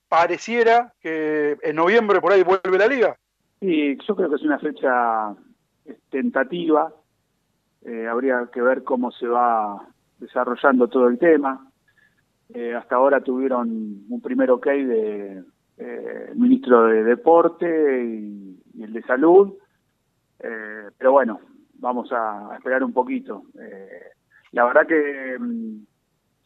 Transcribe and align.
pareciera 0.08 0.92
que 1.00 1.56
en 1.62 1.76
noviembre 1.76 2.20
por 2.20 2.32
ahí 2.32 2.42
vuelve 2.42 2.78
la 2.78 2.86
liga. 2.86 3.16
Y 3.66 3.96
yo 4.06 4.14
creo 4.14 4.28
que 4.28 4.36
es 4.36 4.42
una 4.42 4.58
fecha 4.58 5.34
eh, 5.86 5.96
tentativa. 6.10 6.92
Eh, 7.80 8.06
habría 8.06 8.50
que 8.52 8.60
ver 8.60 8.84
cómo 8.84 9.10
se 9.10 9.26
va 9.26 9.88
desarrollando 10.18 10.88
todo 10.88 11.08
el 11.08 11.18
tema. 11.18 11.66
Eh, 12.52 12.74
hasta 12.74 12.96
ahora 12.96 13.22
tuvieron 13.22 14.04
un 14.06 14.20
primer 14.20 14.50
ok 14.50 14.66
de 14.66 15.44
ministro 16.34 16.84
de 16.84 17.04
Deporte 17.04 18.04
y, 18.04 18.82
el 18.82 18.92
de 18.92 19.02
Salud. 19.04 19.54
Pero 20.38 21.12
bueno, 21.12 21.40
vamos 21.76 22.12
a, 22.12 22.52
a 22.52 22.56
esperar 22.56 22.84
un 22.84 22.92
poquito. 22.92 23.44
La 24.52 24.66
verdad 24.66 24.86
que, 24.86 25.38
mm, 25.40 25.86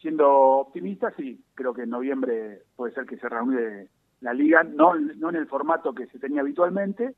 siendo 0.01 0.31
optimista, 0.61 1.11
sí, 1.17 1.45
creo 1.55 1.75
que 1.75 1.83
en 1.83 1.91
noviembre 1.91 2.63
puede 2.77 2.95
ser 2.95 3.07
que 3.07 3.17
se 3.17 3.29
reúne 3.29 3.89
la 4.21 4.33
liga, 4.35 4.63
no, 4.65 4.95
no 4.95 5.31
en 5.31 5.37
el 5.37 5.47
formato 5.47 5.95
que 5.95 6.07
se 6.09 6.19
tenía 6.19 6.41
habitualmente, 6.41 7.15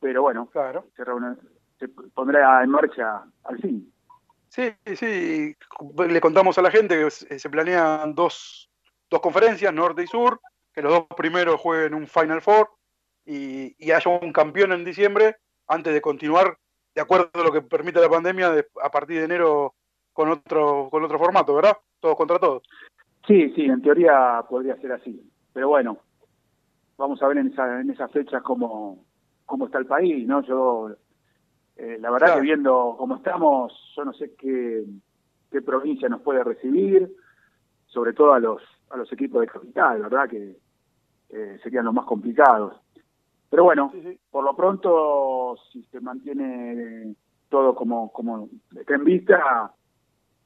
pero 0.00 0.22
bueno, 0.22 0.46
Claro. 0.50 0.86
se, 0.94 1.04
reúne- 1.04 1.36
se 1.78 1.88
pondrá 1.88 2.62
en 2.62 2.70
marcha 2.70 3.24
al 3.44 3.58
fin. 3.58 3.92
Sí, 4.48 4.72
sí, 4.94 5.54
le 6.08 6.20
contamos 6.20 6.56
a 6.58 6.62
la 6.62 6.70
gente 6.70 6.96
que 6.96 7.10
se 7.10 7.38
se 7.38 7.50
planean 7.50 8.14
dos, 8.14 8.70
dos 9.10 9.20
conferencias, 9.20 9.72
norte 9.72 10.02
y 10.02 10.06
sur, 10.06 10.40
que 10.72 10.82
los 10.82 10.92
dos 10.92 11.06
primeros 11.16 11.60
jueguen 11.60 11.94
un 11.94 12.06
Final 12.06 12.40
Four 12.40 12.70
y, 13.24 13.74
y 13.78 13.90
haya 13.90 14.10
un 14.10 14.32
campeón 14.32 14.72
en 14.72 14.84
diciembre 14.84 15.36
antes 15.68 15.92
de 15.92 16.00
continuar, 16.00 16.56
de 16.94 17.00
acuerdo 17.02 17.28
a 17.34 17.42
lo 17.42 17.52
que 17.52 17.60
permite 17.62 18.00
la 18.00 18.08
pandemia, 18.08 18.50
de- 18.50 18.66
a 18.82 18.90
partir 18.90 19.18
de 19.18 19.24
enero 19.24 19.74
con 20.12 20.30
otro, 20.30 20.88
con 20.90 21.02
otro 21.04 21.18
formato, 21.18 21.54
¿verdad? 21.54 21.76
Todos 22.00 22.16
contra 22.16 22.38
todos. 22.38 22.62
Sí, 23.26 23.52
sí, 23.54 23.64
en 23.64 23.82
teoría 23.82 24.42
podría 24.48 24.76
ser 24.76 24.92
así. 24.92 25.20
Pero 25.52 25.68
bueno, 25.68 25.98
vamos 26.98 27.22
a 27.22 27.28
ver 27.28 27.38
en, 27.38 27.48
esa, 27.48 27.80
en 27.80 27.90
esas 27.90 28.10
fechas 28.12 28.42
cómo, 28.42 29.04
cómo 29.44 29.66
está 29.66 29.78
el 29.78 29.86
país, 29.86 30.26
¿no? 30.26 30.42
Yo, 30.42 30.90
eh, 31.76 31.98
la 32.00 32.10
verdad 32.10 32.28
Claro. 32.28 32.40
que 32.40 32.46
viendo 32.46 32.94
cómo 32.98 33.16
estamos, 33.16 33.72
yo 33.96 34.04
no 34.04 34.12
sé 34.14 34.34
qué, 34.36 34.84
qué 35.50 35.62
provincia 35.62 36.08
nos 36.08 36.22
puede 36.22 36.42
recibir, 36.42 37.10
sobre 37.86 38.12
todo 38.12 38.32
a 38.32 38.40
los, 38.40 38.62
a 38.90 38.96
los 38.96 39.12
equipos 39.12 39.40
de 39.40 39.46
capital, 39.48 40.02
¿verdad? 40.02 40.28
Que 40.28 40.56
eh, 41.30 41.58
serían 41.62 41.84
los 41.84 41.94
más 41.94 42.06
complicados. 42.06 42.80
Pero 43.50 43.64
bueno, 43.64 43.90
Sí, 43.92 44.02
sí. 44.02 44.18
por 44.30 44.44
lo 44.44 44.56
pronto, 44.56 45.56
si 45.72 45.82
se 45.84 46.00
mantiene 46.00 47.14
todo 47.48 47.74
como, 47.74 48.12
como 48.12 48.48
está 48.76 48.94
en 48.94 49.04
vista, 49.04 49.72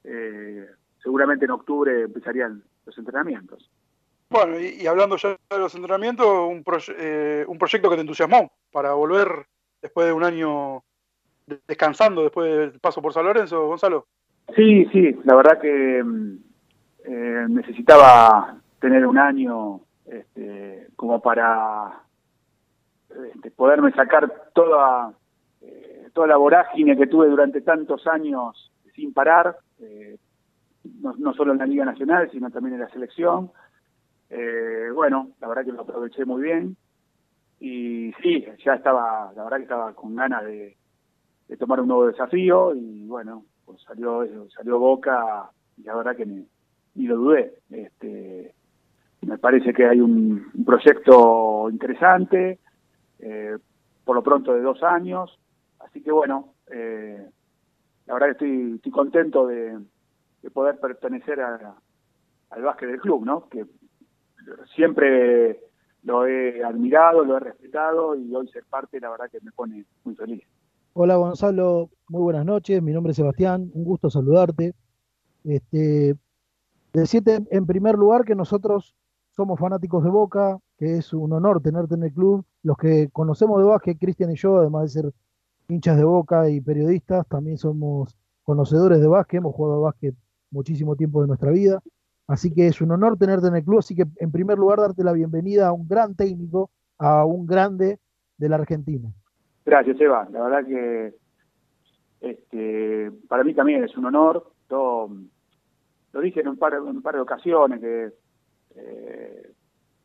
eh, 0.05 0.67
seguramente 1.03 1.47
en 1.47 1.51
octubre 1.53 2.03
empezarían 2.03 2.63
los 2.85 2.99
entrenamientos. 2.99 3.71
Bueno, 4.31 4.61
y, 4.61 4.87
hablando 4.87 5.17
ya 5.17 5.31
de 5.31 5.59
los 5.59 5.75
entrenamientos, 5.75 6.25
un, 6.49 6.63
proye- 6.63 6.95
eh, 6.97 7.45
un 7.49 7.59
proyecto 7.59 7.91
que 7.91 7.97
te 7.97 8.03
entusiasmó 8.03 8.53
para 8.71 8.93
volver 8.95 9.27
después 9.83 10.07
de 10.07 10.13
un 10.13 10.23
año 10.23 10.85
de- 11.49 11.61
descansando, 11.67 12.23
después 12.23 12.49
del 12.73 12.79
paso 12.81 13.03
por 13.03 13.13
San 13.13 13.25
Lorenzo, 13.25 13.67
Gonzalo. 13.67 14.07
Sí, 14.55 14.87
sí, 14.93 15.19
la 15.25 15.35
verdad 15.35 15.61
que 15.61 16.03
mm, 16.05 16.37
eh, 17.07 17.47
necesitaba 17.49 18.57
tener 18.81 19.05
un 19.05 19.19
año 19.19 19.81
este, 20.07 20.87
como 20.95 21.21
para 21.21 22.01
este, 23.35 23.51
poderme 23.51 23.91
sacar 23.93 24.33
toda, 24.55 25.13
eh, 25.61 26.09
toda 26.15 26.29
la 26.29 26.37
vorágine 26.37 26.97
que 26.97 27.09
tuve 27.09 27.29
durante 27.29 27.63
tantos 27.63 28.07
años 28.07 28.71
sin 28.95 29.13
parar, 29.13 29.57
no 30.85 31.33
solo 31.35 31.53
en 31.53 31.59
la 31.59 31.67
Liga 31.67 31.85
Nacional, 31.85 32.29
sino 32.31 32.51
también 32.51 32.75
en 32.75 32.81
la 32.81 32.91
selección. 32.91 33.51
Eh, 34.31 34.91
bueno, 34.95 35.31
la 35.41 35.49
verdad 35.49 35.65
que 35.65 35.73
lo 35.73 35.83
aproveché 35.83 36.25
muy 36.25 36.43
bien 36.43 36.77
y 37.59 38.13
sí, 38.23 38.47
ya 38.65 38.75
estaba, 38.75 39.33
la 39.35 39.45
verdad 39.45 39.57
que 39.59 39.65
estaba 39.65 39.93
con 39.93 40.15
ganas 40.15 40.45
de, 40.45 40.77
tomar 41.59 41.81
un 41.81 41.89
nuevo 41.89 42.07
desafío 42.07 42.75
y 42.75 43.07
bueno, 43.07 43.45
pues 43.67 43.83
salió 43.83 44.25
salió 44.51 44.79
Boca 44.79 45.51
y 45.77 45.83
la 45.83 45.97
verdad 45.97 46.17
que 46.17 46.25
ni, 46.25 46.47
ni 46.95 47.07
lo 47.07 47.17
dudé. 47.17 47.55
Este, 47.71 48.55
me 49.23 49.37
parece 49.37 49.75
que 49.75 49.85
hay 49.85 50.01
un, 50.01 50.49
un 50.55 50.65
proyecto 50.65 51.69
interesante, 51.69 52.61
eh, 53.19 53.59
por 54.05 54.15
lo 54.15 54.23
pronto 54.23 54.55
de 54.55 54.63
dos 54.63 54.83
años, 54.85 55.39
así 55.81 56.03
que 56.03 56.13
bueno, 56.13 56.55
eh, 56.69 57.29
la 58.07 58.15
verdad 58.15 58.29
que 58.29 58.33
estoy, 58.33 58.73
estoy 58.77 58.93
contento 58.93 59.47
de, 59.49 59.77
de 60.43 60.51
poder 60.51 60.79
pertenecer 60.79 61.41
al 61.41 62.63
básquet 62.63 62.89
del 62.89 63.01
club, 63.01 63.27
¿no? 63.27 63.49
Que 63.49 63.67
siempre 64.75 65.61
lo 66.03 66.27
he 66.27 66.63
admirado, 66.65 67.25
lo 67.25 67.37
he 67.37 67.41
respetado 67.41 68.15
y 68.15 68.35
hoy 68.35 68.49
ser 68.49 68.65
parte, 68.69 69.01
la 69.01 69.11
verdad 69.11 69.31
que 69.31 69.41
me 69.41 69.53
pone 69.53 69.85
muy 70.05 70.15
feliz. 70.15 70.43
Hola 70.93 71.17
Gonzalo, 71.17 71.91
muy 72.09 72.23
buenas 72.23 72.45
noches. 72.45 72.83
Mi 72.83 72.93
nombre 72.93 73.13
es 73.13 73.17
Sebastián, 73.17 73.71
un 73.75 73.85
gusto 73.85 74.11
saludarte. 74.11 74.75
Este, 75.45 76.17
decirte 76.93 77.41
en 77.51 77.67
primer 77.67 77.97
lugar 77.97 78.25
que 78.25 78.35
nosotros 78.35 78.95
somos 79.31 79.59
fanáticos 79.59 80.03
de 80.05 80.11
Boca, 80.11 80.59
que 80.77 80.99
es 80.99 81.13
un 81.13 81.33
honor 81.33 81.63
tenerte 81.63 81.95
en 81.95 82.03
el 82.03 82.13
club. 82.13 82.45
Los 82.63 82.77
que 82.77 83.09
conocemos 83.13 83.59
de 83.59 83.65
básquet, 83.65 83.99
Cristian 83.99 84.31
y 84.33 84.37
yo, 84.37 84.59
además 84.59 84.83
de 84.83 85.03
ser 85.03 85.13
hinchas 85.69 85.97
de 85.97 86.05
Boca 86.05 86.51
y 86.51 86.61
periodistas, 86.61 87.27
también 87.29 87.57
somos 87.57 88.17
conocedores 88.43 89.01
de 89.01 89.07
básquet, 89.07 89.39
hemos 89.39 89.55
jugado 89.55 89.83
básquet 89.83 90.15
muchísimo 90.51 90.97
tiempo 90.97 91.23
de 91.23 91.29
nuestra 91.29 91.51
vida. 91.53 91.81
Así 92.31 92.55
que 92.55 92.69
es 92.69 92.81
un 92.81 92.93
honor 92.93 93.19
tenerte 93.19 93.49
en 93.49 93.57
el 93.57 93.65
club. 93.65 93.81
Así 93.81 93.97
que 93.97 94.05
en 94.19 94.31
primer 94.31 94.57
lugar 94.57 94.79
darte 94.79 95.03
la 95.03 95.13
bienvenida 95.13 95.67
a 95.67 95.73
un 95.73 95.89
gran 95.89 96.15
técnico, 96.15 96.71
a 96.97 97.25
un 97.25 97.45
grande 97.45 97.99
de 98.39 98.49
la 98.49 98.55
Argentina. 98.55 99.09
Gracias, 99.67 100.01
Eva. 100.01 100.29
La 100.31 100.45
verdad 100.45 100.65
que 100.65 101.15
este, 102.21 103.11
para 103.29 103.43
mí 103.43 103.53
también 103.53 103.83
es 103.83 103.97
un 103.97 104.07
honor. 104.07 104.53
Yo 104.71 105.11
lo 106.13 106.21
dije 106.21 106.41
en 106.41 106.49
un 106.49 106.57
par, 106.57 106.75
en 106.75 106.83
un 106.83 107.03
par 107.03 107.17
de 107.17 107.21
ocasiones 107.21 107.81
que 107.81 108.13
eh, 108.77 109.53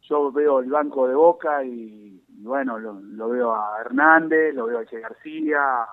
yo 0.02 0.31
veo 0.31 0.62
el 0.62 0.69
banco 0.72 1.07
de 1.07 1.13
Boca 1.13 1.63
y, 1.63 2.24
y 2.28 2.44
bueno, 2.44 2.80
lo, 2.80 2.94
lo 2.94 3.30
veo 3.30 3.53
a 3.53 3.81
Hernández, 3.81 4.56
lo 4.56 4.66
veo 4.66 4.80
a 4.80 4.86
Che 4.86 5.00
García, 5.00 5.86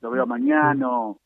lo 0.00 0.10
veo 0.10 0.24
a 0.24 0.26
Mañano, 0.26 1.20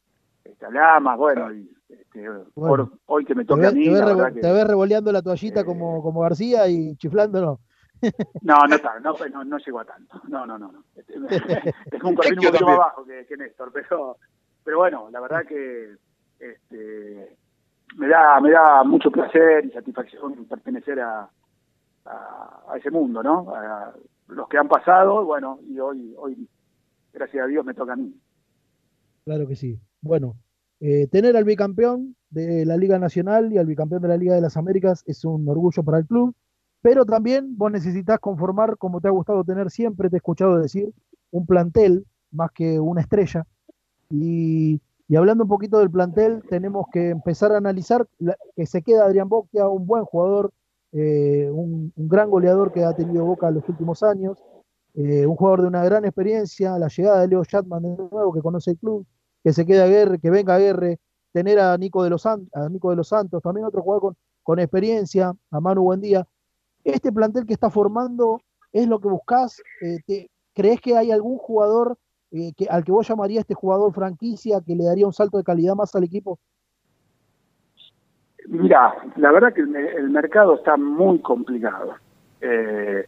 Lamas, 0.73 1.19
bueno, 1.19 1.53
y, 1.53 1.71
este, 1.89 2.29
Bueno. 2.55 2.89
por- 2.89 2.99
hoy 3.07 3.25
que 3.25 3.35
me 3.35 3.45
toca 3.45 3.69
a 3.69 3.73
mí, 3.73 3.85
te 3.85 3.91
ves 3.91 3.99
la 4.01 4.07
revo- 4.07 4.17
verdad 4.19 4.33
que... 4.35 4.41
te 4.41 4.53
ves 4.53 4.67
revoleando 4.67 5.13
la 5.13 5.23
toallita 5.23 5.61
eh, 5.61 5.65
como, 5.65 6.03
como 6.03 6.21
García 6.21 6.69
y 6.69 6.97
chiflándolo. 6.97 7.61
No, 8.43 8.57
no, 8.69 8.77
está, 8.77 8.99
no, 9.01 9.15
no, 9.33 9.45
no 9.45 9.59
llegó 9.59 9.81
a 9.81 9.85
tanto. 9.87 10.21
No, 10.29 10.45
no, 10.47 10.59
no. 10.59 10.71
no. 10.73 10.85
Este, 10.95 11.15
es 11.97 12.03
un 12.03 12.15
perfil 12.15 12.39
un 12.41 12.45
poquito 12.47 12.67
más 12.67 12.77
bajo 12.79 13.05
que, 13.05 13.25
que 13.27 13.37
Néstor, 13.37 13.71
pero, 13.73 14.19
pero 14.63 14.79
bueno, 14.79 15.09
la 15.11 15.21
verdad 15.21 15.45
que 15.47 15.95
este, 16.39 17.37
me 17.97 18.09
da 18.09 18.41
me 18.41 18.51
da 18.51 18.83
mucho 18.85 19.11
placer 19.11 19.65
y 19.65 19.71
satisfacción 19.71 20.45
pertenecer 20.47 21.01
a, 21.01 21.31
a, 22.05 22.63
a 22.69 22.77
ese 22.77 22.91
mundo, 22.91 23.23
¿no? 23.23 23.55
A 23.55 23.95
los 24.29 24.49
que 24.49 24.59
han 24.59 24.69
pasado, 24.69 25.25
bueno, 25.25 25.59
y 25.63 25.79
hoy, 25.79 26.15
hoy, 26.19 26.49
gracias 27.13 27.45
a 27.45 27.47
Dios, 27.47 27.65
me 27.65 27.73
toca 27.75 27.95
a 27.95 27.97
mí. 27.97 28.15
Claro 29.25 29.47
que 29.47 29.57
sí. 29.57 29.81
Bueno, 30.05 30.37
eh, 30.81 31.07
tener 31.07 31.35
al 31.35 31.45
bicampeón 31.45 32.15
de 32.29 32.67
la 32.67 32.77
Liga 32.77 32.99
Nacional 32.99 33.51
y 33.51 33.57
al 33.57 33.65
bicampeón 33.65 34.03
de 34.03 34.09
la 34.09 34.19
Liga 34.19 34.35
de 34.35 34.43
las 34.43 34.59
Américas 34.59 35.03
es 35.07 35.25
un 35.25 35.49
orgullo 35.49 35.83
para 35.83 35.97
el 35.97 36.07
club, 36.07 36.35
pero 36.83 37.07
también 37.07 37.57
vos 37.57 37.73
necesitas 37.73 38.19
conformar, 38.19 38.77
como 38.77 39.01
te 39.01 39.09
ha 39.09 39.13
gustado 39.13 39.43
tener 39.45 39.71
siempre, 39.71 40.11
te 40.11 40.17
he 40.17 40.19
escuchado 40.19 40.59
decir, 40.59 40.93
un 41.31 41.47
plantel 41.47 42.05
más 42.33 42.51
que 42.53 42.79
una 42.79 43.01
estrella. 43.01 43.47
Y, 44.11 44.79
y 45.09 45.17
hablando 45.17 45.45
un 45.45 45.49
poquito 45.49 45.79
del 45.79 45.91
plantel, 45.91 46.43
tenemos 46.51 46.85
que 46.93 47.09
empezar 47.09 47.53
a 47.53 47.57
analizar 47.57 48.07
que 48.55 48.67
se 48.67 48.83
queda 48.83 49.07
Adrián 49.07 49.31
Bocchia, 49.31 49.67
un 49.69 49.87
buen 49.87 50.05
jugador, 50.05 50.53
eh, 50.93 51.49
un, 51.51 51.95
un 51.97 52.09
gran 52.09 52.29
goleador 52.29 52.73
que 52.73 52.85
ha 52.85 52.95
tenido 52.95 53.25
Boca 53.25 53.49
en 53.49 53.55
los 53.55 53.67
últimos 53.71 54.03
años, 54.03 54.37
eh, 54.93 55.25
un 55.25 55.37
jugador 55.37 55.63
de 55.63 55.69
una 55.69 55.83
gran 55.83 56.05
experiencia, 56.05 56.79
la 56.79 56.89
llegada 56.89 57.23
de 57.23 57.29
Leo 57.29 57.43
Chatman 57.47 57.83
de 57.83 57.97
nuevo, 57.97 58.35
que 58.35 58.43
conoce 58.43 58.73
el 58.73 58.77
club, 58.77 59.07
que 59.45 59.53
se 59.53 59.67
quede 59.67 59.83
Aguerre, 59.83 60.19
que 60.19 60.31
venga 60.31 60.55
Aguerre, 60.55 60.99
tener 61.33 61.61
a 61.61 61.77
Nico 61.77 62.03
de 62.03 62.09
los, 62.09 62.25
a 62.25 62.39
Nico 62.71 62.91
de 62.91 62.97
los 62.97 63.09
Santos, 63.09 63.43
también 63.43 63.67
otro 63.67 63.83
jugador 63.83 64.15
con, 64.43 64.59
experiencia, 64.59 65.35
a 65.51 65.61
Manu 65.61 65.83
Buendía. 65.83 66.27
Este 66.83 67.13
plantel 67.13 67.45
que 67.47 67.53
está 67.53 67.69
formando 67.69 68.41
es 68.73 68.89
lo 68.89 68.99
que 69.01 69.09
buscás, 69.09 69.63
eh, 69.83 70.29
¿crees 70.55 70.81
que 70.81 70.97
hay 70.97 71.11
algún 71.11 71.37
jugador 71.37 71.99
eh, 72.33 72.53
al 72.71 72.85
que 72.85 72.93
vos 72.93 73.07
llamaría 73.07 73.41
este 73.41 73.55
jugador 73.55 73.93
franquicia 73.93 74.63
que 74.67 74.75
le 74.75 74.85
daría 74.85 75.07
un 75.07 75.13
salto 75.13 75.37
de 75.37 75.45
calidad 75.45 75.75
más 75.75 75.95
al 75.95 76.05
equipo? 76.05 76.39
Mira, 78.49 78.95
la 79.17 79.31
verdad 79.31 79.53
que 79.53 79.61
el, 79.61 80.11
mercado 80.11 80.55
está 80.55 80.77
muy 80.77 81.19
complicado. 81.21 81.95
Eh, 82.41 83.07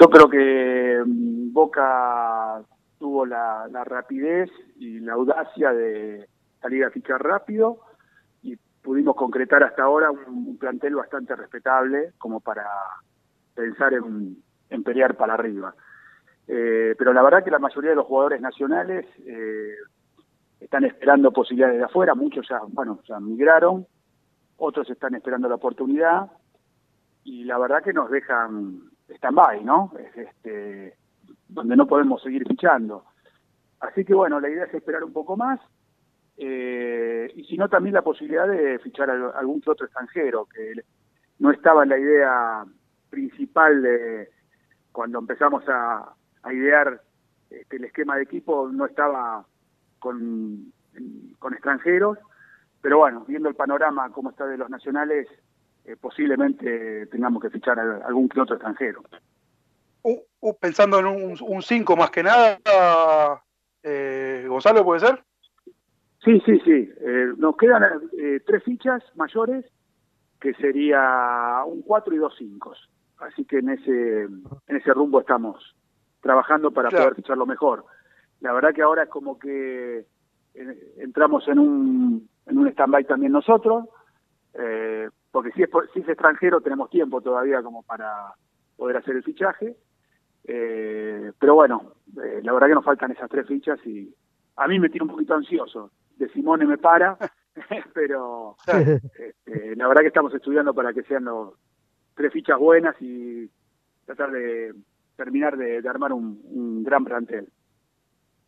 yo 0.00 0.08
creo 0.08 0.28
que 0.28 1.02
mm, 1.04 1.52
Boca 1.52 2.62
tuvo 3.02 3.26
la, 3.26 3.66
rapidez 3.84 4.48
y 4.76 5.00
la 5.00 5.14
audacia 5.14 5.72
de 5.72 6.28
salir 6.60 6.84
a 6.84 6.90
fichar 6.90 7.20
rápido 7.20 7.80
y 8.44 8.56
pudimos 8.80 9.16
concretar 9.16 9.64
hasta 9.64 9.82
ahora 9.82 10.12
un, 10.12 10.56
plantel 10.56 10.94
bastante 10.94 11.34
respetable 11.34 12.12
como 12.16 12.38
para 12.38 12.64
pensar 13.56 13.92
en, 13.94 14.84
pelear 14.84 15.16
para 15.16 15.34
arriba. 15.34 15.74
Eh, 16.46 16.94
pero 16.96 17.12
la 17.12 17.22
verdad 17.22 17.42
que 17.42 17.50
la 17.50 17.58
mayoría 17.58 17.90
de 17.90 17.96
los 17.96 18.06
jugadores 18.06 18.40
nacionales 18.40 19.04
eh, 19.26 19.74
están 20.60 20.84
esperando 20.84 21.32
posibilidades 21.32 21.78
de 21.78 21.84
afuera, 21.84 22.14
muchos 22.14 22.46
ya, 22.48 22.60
bueno, 22.68 23.00
ya 23.08 23.18
migraron, 23.18 23.84
otros 24.58 24.88
están 24.90 25.16
esperando 25.16 25.48
la 25.48 25.56
oportunidad 25.56 26.30
y 27.24 27.42
la 27.42 27.58
verdad 27.58 27.82
que 27.82 27.92
nos 27.92 28.08
dejan 28.12 28.92
stand-by, 29.08 29.64
¿no? 29.64 29.92
Este, 30.14 30.94
donde 31.52 31.76
no 31.76 31.86
podemos 31.86 32.22
seguir 32.22 32.46
fichando. 32.46 33.04
Así 33.80 34.04
que 34.04 34.14
bueno, 34.14 34.40
la 34.40 34.48
idea 34.48 34.64
es 34.64 34.74
esperar 34.74 35.04
un 35.04 35.12
poco 35.12 35.36
más 35.36 35.60
eh, 36.36 37.30
y 37.34 37.44
si 37.44 37.56
no 37.56 37.68
también 37.68 37.94
la 37.94 38.02
posibilidad 38.02 38.48
de 38.48 38.78
fichar 38.78 39.10
a 39.10 39.38
algún 39.38 39.62
otro 39.66 39.86
extranjero, 39.86 40.46
que 40.46 40.82
no 41.38 41.50
estaba 41.50 41.82
en 41.82 41.88
la 41.90 41.98
idea 41.98 42.64
principal 43.10 43.82
de 43.82 44.28
cuando 44.90 45.18
empezamos 45.18 45.64
a, 45.68 46.14
idear 46.52 47.00
este, 47.50 47.76
el 47.76 47.84
esquema 47.84 48.16
de 48.16 48.22
equipo, 48.22 48.68
no 48.72 48.86
estaba 48.86 49.44
con, 49.98 50.72
con 51.38 51.52
extranjeros, 51.52 52.18
pero 52.80 52.98
bueno, 52.98 53.24
viendo 53.28 53.48
el 53.48 53.54
panorama 53.54 54.10
como 54.10 54.30
está 54.30 54.46
de 54.46 54.58
los 54.58 54.68
nacionales, 54.68 55.28
eh, 55.84 55.96
posiblemente 56.00 57.06
tengamos 57.06 57.42
que 57.42 57.50
fichar 57.50 57.78
a 57.78 58.06
algún 58.06 58.28
que 58.28 58.40
otro 58.40 58.56
extranjero. 58.56 59.02
Uh, 60.44 60.54
pensando 60.58 60.98
en 60.98 61.06
un 61.06 61.62
5 61.62 61.96
más 61.96 62.10
que 62.10 62.24
nada, 62.24 62.58
eh, 63.80 64.44
Gonzalo, 64.48 64.84
¿puede 64.84 64.98
ser? 64.98 65.22
Sí, 66.24 66.42
sí, 66.44 66.60
sí. 66.64 66.90
Eh, 67.00 67.32
nos 67.36 67.56
quedan 67.56 68.10
tres 68.44 68.64
fichas 68.64 69.04
mayores, 69.14 69.64
que 70.40 70.52
sería 70.54 71.62
un 71.64 71.82
4 71.82 72.14
y 72.14 72.18
dos 72.18 72.34
5. 72.36 72.74
Así 73.18 73.44
que 73.44 73.58
en 73.58 73.68
ese, 73.68 74.22
en 74.22 74.76
ese 74.76 74.92
rumbo 74.92 75.20
estamos 75.20 75.76
trabajando 76.20 76.72
para 76.72 76.90
poder 76.90 77.14
fichar 77.14 77.38
lo 77.38 77.46
mejor. 77.46 77.84
La 78.40 78.52
verdad 78.52 78.74
que 78.74 78.82
ahora 78.82 79.04
es 79.04 79.08
como 79.08 79.38
que 79.38 80.06
entramos 80.98 81.46
en 81.46 81.60
un, 81.60 82.28
en 82.46 82.58
un 82.58 82.66
stand-by 82.66 83.04
también 83.04 83.30
nosotros, 83.30 83.84
eh, 84.54 85.08
porque 85.30 85.52
si 85.52 85.62
es, 85.62 85.70
si 85.94 86.00
es 86.00 86.08
extranjero 86.08 86.60
tenemos 86.60 86.90
tiempo 86.90 87.20
todavía 87.20 87.62
como 87.62 87.84
para 87.84 88.34
poder 88.76 88.96
hacer 88.96 89.14
el 89.14 89.22
fichaje. 89.22 89.76
Eh, 90.44 91.32
pero 91.38 91.54
bueno, 91.54 91.94
eh, 92.22 92.40
la 92.42 92.52
verdad 92.52 92.68
que 92.68 92.74
nos 92.74 92.84
faltan 92.84 93.12
esas 93.12 93.30
tres 93.30 93.46
fichas 93.46 93.78
y 93.86 94.12
a 94.56 94.68
mí 94.68 94.78
me 94.78 94.88
tiene 94.88 95.04
un 95.04 95.10
poquito 95.10 95.34
ansioso. 95.34 95.90
De 96.16 96.28
Simone 96.30 96.66
me 96.66 96.78
para, 96.78 97.16
pero 97.94 98.56
este, 98.68 99.76
la 99.76 99.88
verdad 99.88 100.02
que 100.02 100.08
estamos 100.08 100.34
estudiando 100.34 100.74
para 100.74 100.92
que 100.92 101.02
sean 101.04 101.24
los 101.24 101.54
tres 102.14 102.32
fichas 102.32 102.58
buenas 102.58 102.94
y 103.00 103.50
tratar 104.04 104.30
de 104.30 104.74
terminar 105.16 105.56
de, 105.56 105.86
armar 105.88 106.12
un, 106.12 106.82
gran 106.82 107.04
plantel. 107.04 107.48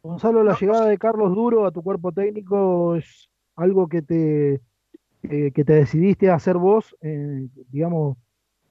Gonzalo, 0.02 0.42
la 0.42 0.54
llegada 0.54 0.86
de 0.86 0.98
Carlos 0.98 1.34
Duro 1.34 1.66
a 1.66 1.70
tu 1.70 1.82
cuerpo 1.82 2.12
técnico 2.12 2.96
es 2.96 3.30
algo 3.56 3.88
que 3.88 4.02
te 4.02 4.60
eh, 5.22 5.52
que 5.52 5.64
te 5.64 5.72
decidiste 5.72 6.30
a 6.30 6.34
hacer 6.34 6.58
vos, 6.58 6.94
eh, 7.00 7.48
digamos, 7.70 8.18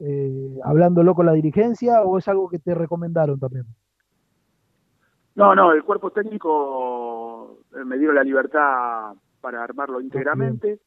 eh, 0.06 0.60
hablándolo 0.64 1.16
con 1.16 1.26
la 1.26 1.34
dirigencia, 1.34 2.02
o 2.02 2.18
es 2.18 2.28
algo 2.28 2.50
que 2.50 2.60
te 2.60 2.76
recomendaron 2.76 3.40
también? 3.40 3.66
No, 5.36 5.56
no, 5.56 5.72
el 5.72 5.84
cuerpo 5.84 6.12
técnico 6.12 7.60
me 7.86 7.98
dio 7.98 8.12
la 8.12 8.24
libertad 8.24 9.14
para 9.42 9.64
armarlo 9.64 10.00
íntegramente, 10.00 10.80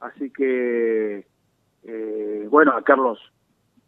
así 0.00 0.30
que, 0.30 1.26
bueno, 2.48 2.72
a 2.72 2.82
Carlos 2.82 3.18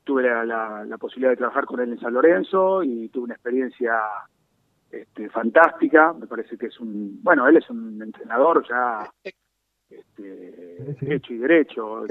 tuve 0.06 0.22
la, 0.22 0.96
posibilidad 0.98 1.30
de 1.30 1.36
trabajar 1.36 1.66
con 1.66 1.80
él 1.80 1.92
en 1.92 2.00
San 2.00 2.14
Lorenzo 2.14 2.82
y 2.82 3.08
tuve 3.08 3.24
una 3.24 3.34
experiencia 3.34 4.00
este, 4.90 5.28
fantástica, 5.30 6.12
me 6.12 6.28
parece 6.28 6.56
que 6.56 6.66
es 6.66 6.78
un, 6.78 7.18
bueno, 7.22 7.46
él 7.48 7.56
es 7.56 7.68
un 7.68 8.00
entrenador 8.00 8.64
ya 8.68 9.10
este, 11.00 11.14
hecho 11.14 11.32
y 11.32 11.38
derecho. 11.38 12.04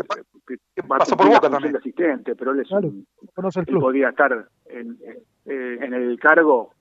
¿Qué, 0.47 0.83
pasó 0.83 1.15
por 1.15 1.27
Boca 1.27 1.49
también? 1.49 1.75
asistente, 1.75 2.35
pero 2.35 2.51
él, 2.51 2.61
es 2.61 2.71
un, 2.71 3.07
podía 3.79 4.09
estar 4.09 4.47
en, 4.65 4.97
en 5.45 5.93
el 5.93 6.19
cargo 6.19 6.75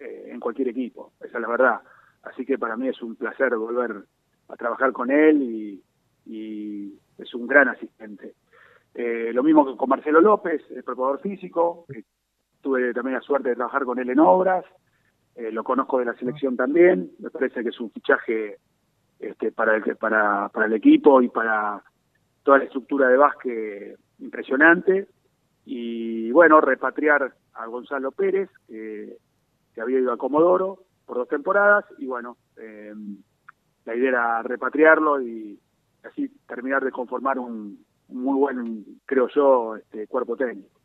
eh, 0.00 0.30
en 0.32 0.40
cualquier 0.40 0.68
equipo, 0.68 1.12
esa 1.20 1.36
es 1.36 1.42
la 1.42 1.48
verdad. 1.48 1.80
Así 2.22 2.46
que 2.46 2.58
para 2.58 2.74
mí 2.74 2.88
es 2.88 3.02
un 3.02 3.16
placer 3.16 3.54
volver 3.54 4.04
a 4.48 4.56
trabajar 4.56 4.92
con 4.92 5.10
él 5.10 5.42
y, 5.42 5.82
es 7.18 7.34
un 7.34 7.46
gran 7.46 7.68
asistente. 7.68 8.34
Eh, 8.94 9.30
lo 9.34 9.42
mismo 9.42 9.66
que 9.66 9.76
con 9.76 9.90
Marcelo 9.90 10.22
López, 10.22 10.62
el 10.70 10.82
preparador 10.82 11.20
físico, 11.20 11.84
que 11.86 12.04
tuve 12.62 12.94
también 12.94 13.16
la 13.16 13.20
suerte 13.20 13.50
de 13.50 13.56
trabajar 13.56 13.84
con 13.84 13.98
él 13.98 14.08
en 14.08 14.20
obras, 14.20 14.64
eh, 15.34 15.52
lo 15.52 15.62
conozco 15.64 15.98
de 15.98 16.06
la 16.06 16.14
selección 16.14 16.56
también, 16.56 17.10
me 17.18 17.28
parece 17.28 17.62
que 17.62 17.68
es 17.68 17.80
un 17.80 17.90
fichaje 17.90 18.56
este, 19.20 19.52
para, 19.52 19.76
el, 19.76 19.96
para, 19.96 20.48
para 20.48 20.66
el 20.66 20.72
equipo 20.72 21.22
y 21.22 21.28
para 21.28 21.82
toda 22.42 22.58
la 22.58 22.64
estructura 22.64 23.08
de 23.08 23.16
básquet 23.16 23.98
impresionante. 24.18 25.08
Y 25.64 26.32
bueno, 26.32 26.60
repatriar 26.60 27.34
a 27.54 27.66
Gonzalo 27.66 28.10
Pérez, 28.12 28.48
que, 28.66 29.16
había 29.80 30.00
ido 30.00 30.12
a 30.12 30.18
Comodoro 30.18 30.84
por 31.06 31.16
dos 31.18 31.28
temporadas, 31.28 31.84
y 31.98 32.06
bueno, 32.06 32.36
eh, 32.58 32.92
la 33.84 33.94
idea 33.94 34.08
era 34.08 34.42
repatriarlo 34.42 35.22
y 35.22 35.58
así 36.02 36.28
terminar 36.46 36.84
de 36.84 36.90
conformar 36.90 37.38
un, 37.38 37.84
muy 38.08 38.38
buen, 38.38 38.84
creo 39.06 39.28
yo, 39.34 39.76
este, 39.76 40.06
cuerpo 40.06 40.36
técnico. 40.36 40.80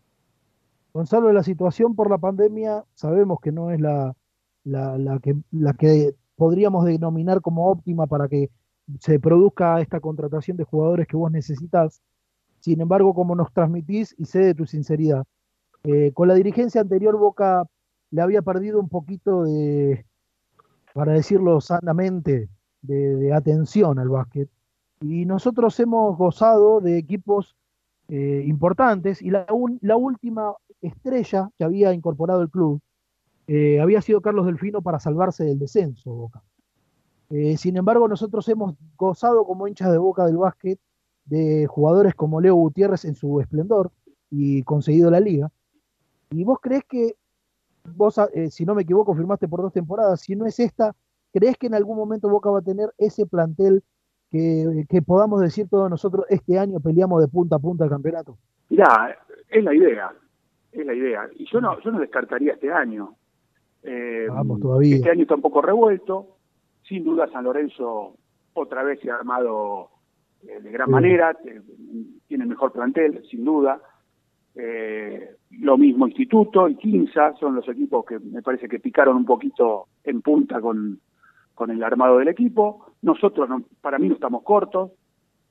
Gonzalo, 0.93 1.33
la 1.33 1.43
situación 1.43 1.95
por 1.95 2.09
la 2.09 2.17
pandemia 2.17 2.83
sabemos 2.93 3.39
que 3.41 3.51
no 3.51 3.71
es 3.71 3.81
la, 3.81 4.13
la, 4.63 4.97
la, 4.97 5.19
que, 5.19 5.35
la 5.51 5.73
que 5.73 6.15
podríamos 6.35 6.85
denominar 6.85 7.41
como 7.41 7.69
óptima 7.69 8.07
para 8.07 8.27
que 8.27 8.49
se 8.99 9.19
produzca 9.19 9.81
esta 9.81 9.99
contratación 9.99 10.57
de 10.57 10.63
jugadores 10.63 11.07
que 11.07 11.17
vos 11.17 11.31
necesitas. 11.31 12.01
Sin 12.59 12.81
embargo, 12.81 13.13
como 13.13 13.35
nos 13.35 13.51
transmitís, 13.53 14.15
y 14.17 14.25
sé 14.25 14.39
de 14.39 14.55
tu 14.55 14.65
sinceridad, 14.65 15.25
eh, 15.83 16.11
con 16.13 16.27
la 16.27 16.33
dirigencia 16.33 16.81
anterior 16.81 17.17
Boca 17.17 17.65
le 18.11 18.21
había 18.21 18.41
perdido 18.41 18.79
un 18.79 18.89
poquito 18.89 19.43
de, 19.43 20.05
para 20.93 21.13
decirlo 21.13 21.61
sanamente, 21.61 22.49
de, 22.81 23.33
atención 23.33 23.99
al 23.99 24.09
básquet. 24.09 24.49
Y 25.01 25.25
nosotros 25.25 25.79
hemos 25.79 26.17
gozado 26.17 26.81
de 26.81 26.97
equipos 26.97 27.55
eh, 28.07 28.43
importantes 28.45 29.21
y 29.21 29.29
la, 29.31 29.45
la 29.81 29.97
última 29.97 30.53
estrella 30.81 31.49
que 31.57 31.63
había 31.63 31.93
incorporado 31.93 32.41
el 32.41 32.49
club 32.49 32.81
eh, 33.47 33.79
había 33.79 34.01
sido 34.01 34.21
Carlos 34.21 34.45
Delfino 34.45 34.81
para 34.81 34.99
salvarse 34.99 35.43
del 35.43 35.59
descenso, 35.59 36.11
Boca. 36.11 36.41
Eh, 37.29 37.57
sin 37.57 37.77
embargo, 37.77 38.07
nosotros 38.07 38.47
hemos 38.49 38.75
gozado 38.97 39.45
como 39.45 39.67
hinchas 39.67 39.91
de 39.91 39.97
Boca 39.97 40.25
del 40.25 40.37
básquet 40.37 40.79
de 41.25 41.65
jugadores 41.67 42.13
como 42.13 42.39
Leo 42.39 42.55
Gutiérrez 42.55 43.05
en 43.05 43.15
su 43.15 43.39
esplendor 43.41 43.91
y 44.29 44.63
conseguido 44.63 45.09
la 45.09 45.19
liga. 45.19 45.51
¿Y 46.31 46.43
vos 46.43 46.59
crees 46.61 46.83
que, 46.85 47.15
vos, 47.95 48.19
eh, 48.33 48.49
si 48.49 48.65
no 48.65 48.75
me 48.75 48.83
equivoco, 48.83 49.15
firmaste 49.15 49.47
por 49.47 49.61
dos 49.61 49.73
temporadas, 49.73 50.21
si 50.21 50.35
no 50.35 50.45
es 50.45 50.59
esta, 50.59 50.95
crees 51.33 51.57
que 51.57 51.67
en 51.67 51.75
algún 51.75 51.97
momento 51.97 52.29
Boca 52.29 52.49
va 52.49 52.59
a 52.59 52.63
tener 52.63 52.93
ese 52.97 53.25
plantel 53.25 53.83
que, 54.31 54.85
que 54.89 55.01
podamos 55.01 55.41
decir 55.41 55.67
todos 55.69 55.89
nosotros, 55.89 56.25
este 56.29 56.59
año 56.59 56.79
peleamos 56.79 57.21
de 57.21 57.27
punta 57.27 57.55
a 57.55 57.59
punta 57.59 57.85
el 57.85 57.89
campeonato? 57.89 58.37
Ya, 58.69 59.15
es 59.49 59.63
la 59.63 59.73
idea, 59.73 60.13
es 60.71 60.85
la 60.85 60.93
idea. 60.93 61.29
Y 61.35 61.45
yo 61.51 61.61
no, 61.61 61.79
yo 61.81 61.91
no 61.91 61.99
descartaría 61.99 62.53
este 62.53 62.71
año. 62.71 63.15
Eh, 63.85 64.27
Vamos, 64.29 64.59
todavía. 64.59 64.95
Este 64.95 65.11
año 65.11 65.21
está 65.21 65.35
un 65.35 65.41
poco 65.41 65.61
revuelto. 65.61 66.37
Sin 66.87 67.03
duda 67.03 67.27
San 67.31 67.43
Lorenzo 67.43 68.15
otra 68.53 68.83
vez 68.83 68.99
se 68.99 69.11
ha 69.11 69.15
armado 69.15 69.89
eh, 70.47 70.61
de 70.61 70.71
gran 70.71 70.89
manera, 70.89 71.37
tiene 72.27 72.45
mejor 72.45 72.71
plantel, 72.71 73.23
sin 73.29 73.43
duda. 73.43 73.81
Eh, 74.55 75.35
lo 75.59 75.77
mismo 75.77 76.07
Instituto 76.07 76.69
y 76.69 76.75
Quinza 76.75 77.33
son 77.33 77.55
los 77.55 77.67
equipos 77.67 78.05
que 78.05 78.19
me 78.19 78.41
parece 78.41 78.69
que 78.69 78.79
picaron 78.79 79.17
un 79.17 79.25
poquito 79.25 79.87
en 80.03 80.21
punta 80.21 80.61
con, 80.61 80.99
con 81.53 81.71
el 81.71 81.83
armado 81.83 82.19
del 82.19 82.29
equipo. 82.29 82.93
Nosotros, 83.01 83.49
para 83.81 83.99
mí, 83.99 84.07
no 84.07 84.15
estamos 84.15 84.43
cortos. 84.43 84.91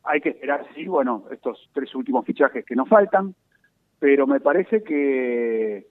Hay 0.05 0.21
que 0.21 0.31
esperar, 0.31 0.67
sí, 0.75 0.87
bueno, 0.87 1.25
estos 1.31 1.71
tres 1.73 1.95
últimos 1.95 2.25
fichajes 2.25 2.65
que 2.65 2.77
nos 2.77 2.89
faltan, 2.89 3.35
pero 3.99 4.27
me 4.27 4.41
parece 4.41 4.83
que 4.83 5.87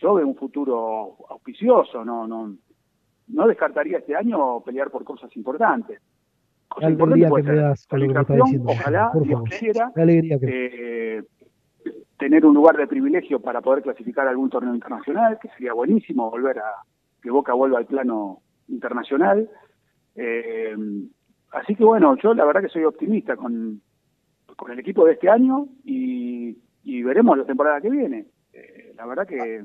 yo 0.00 0.14
veo 0.14 0.26
un 0.26 0.36
futuro 0.36 1.16
auspicioso, 1.28 2.04
no, 2.04 2.26
no, 2.26 2.56
no 3.28 3.46
descartaría 3.46 3.98
este 3.98 4.16
año 4.16 4.60
pelear 4.62 4.90
por 4.90 5.04
cosas 5.04 5.34
importantes. 5.36 6.00
Cosas 6.68 6.90
importantes 6.90 7.28
puede 7.28 7.44
ser 7.44 8.60
ojalá, 8.64 9.10
Dios 9.22 9.42
quisiera, 9.44 9.92
eh, 9.96 11.22
tener 12.16 12.46
un 12.46 12.54
lugar 12.54 12.76
de 12.76 12.86
privilegio 12.86 13.40
para 13.40 13.60
poder 13.60 13.82
clasificar 13.82 14.28
algún 14.28 14.50
torneo 14.50 14.74
internacional, 14.74 15.38
que 15.40 15.48
sería 15.48 15.72
buenísimo 15.72 16.30
volver 16.30 16.58
a 16.58 16.70
que 17.22 17.30
Boca 17.30 17.52
vuelva 17.54 17.78
al 17.78 17.86
plano 17.86 18.42
internacional. 18.68 19.48
Eh, 20.14 20.76
así 21.50 21.74
que 21.74 21.84
bueno, 21.84 22.16
yo 22.22 22.34
la 22.34 22.44
verdad 22.44 22.62
que 22.62 22.68
soy 22.68 22.84
optimista 22.84 23.36
con, 23.36 23.82
con 24.56 24.70
el 24.70 24.78
equipo 24.78 25.04
de 25.04 25.12
este 25.12 25.28
año 25.28 25.66
y, 25.84 26.56
veremos 27.02 27.38
la 27.38 27.44
temporada 27.44 27.80
que 27.80 27.90
viene. 27.90 28.26
Eh, 28.52 28.92
la 28.94 29.06
verdad 29.06 29.26
que 29.26 29.64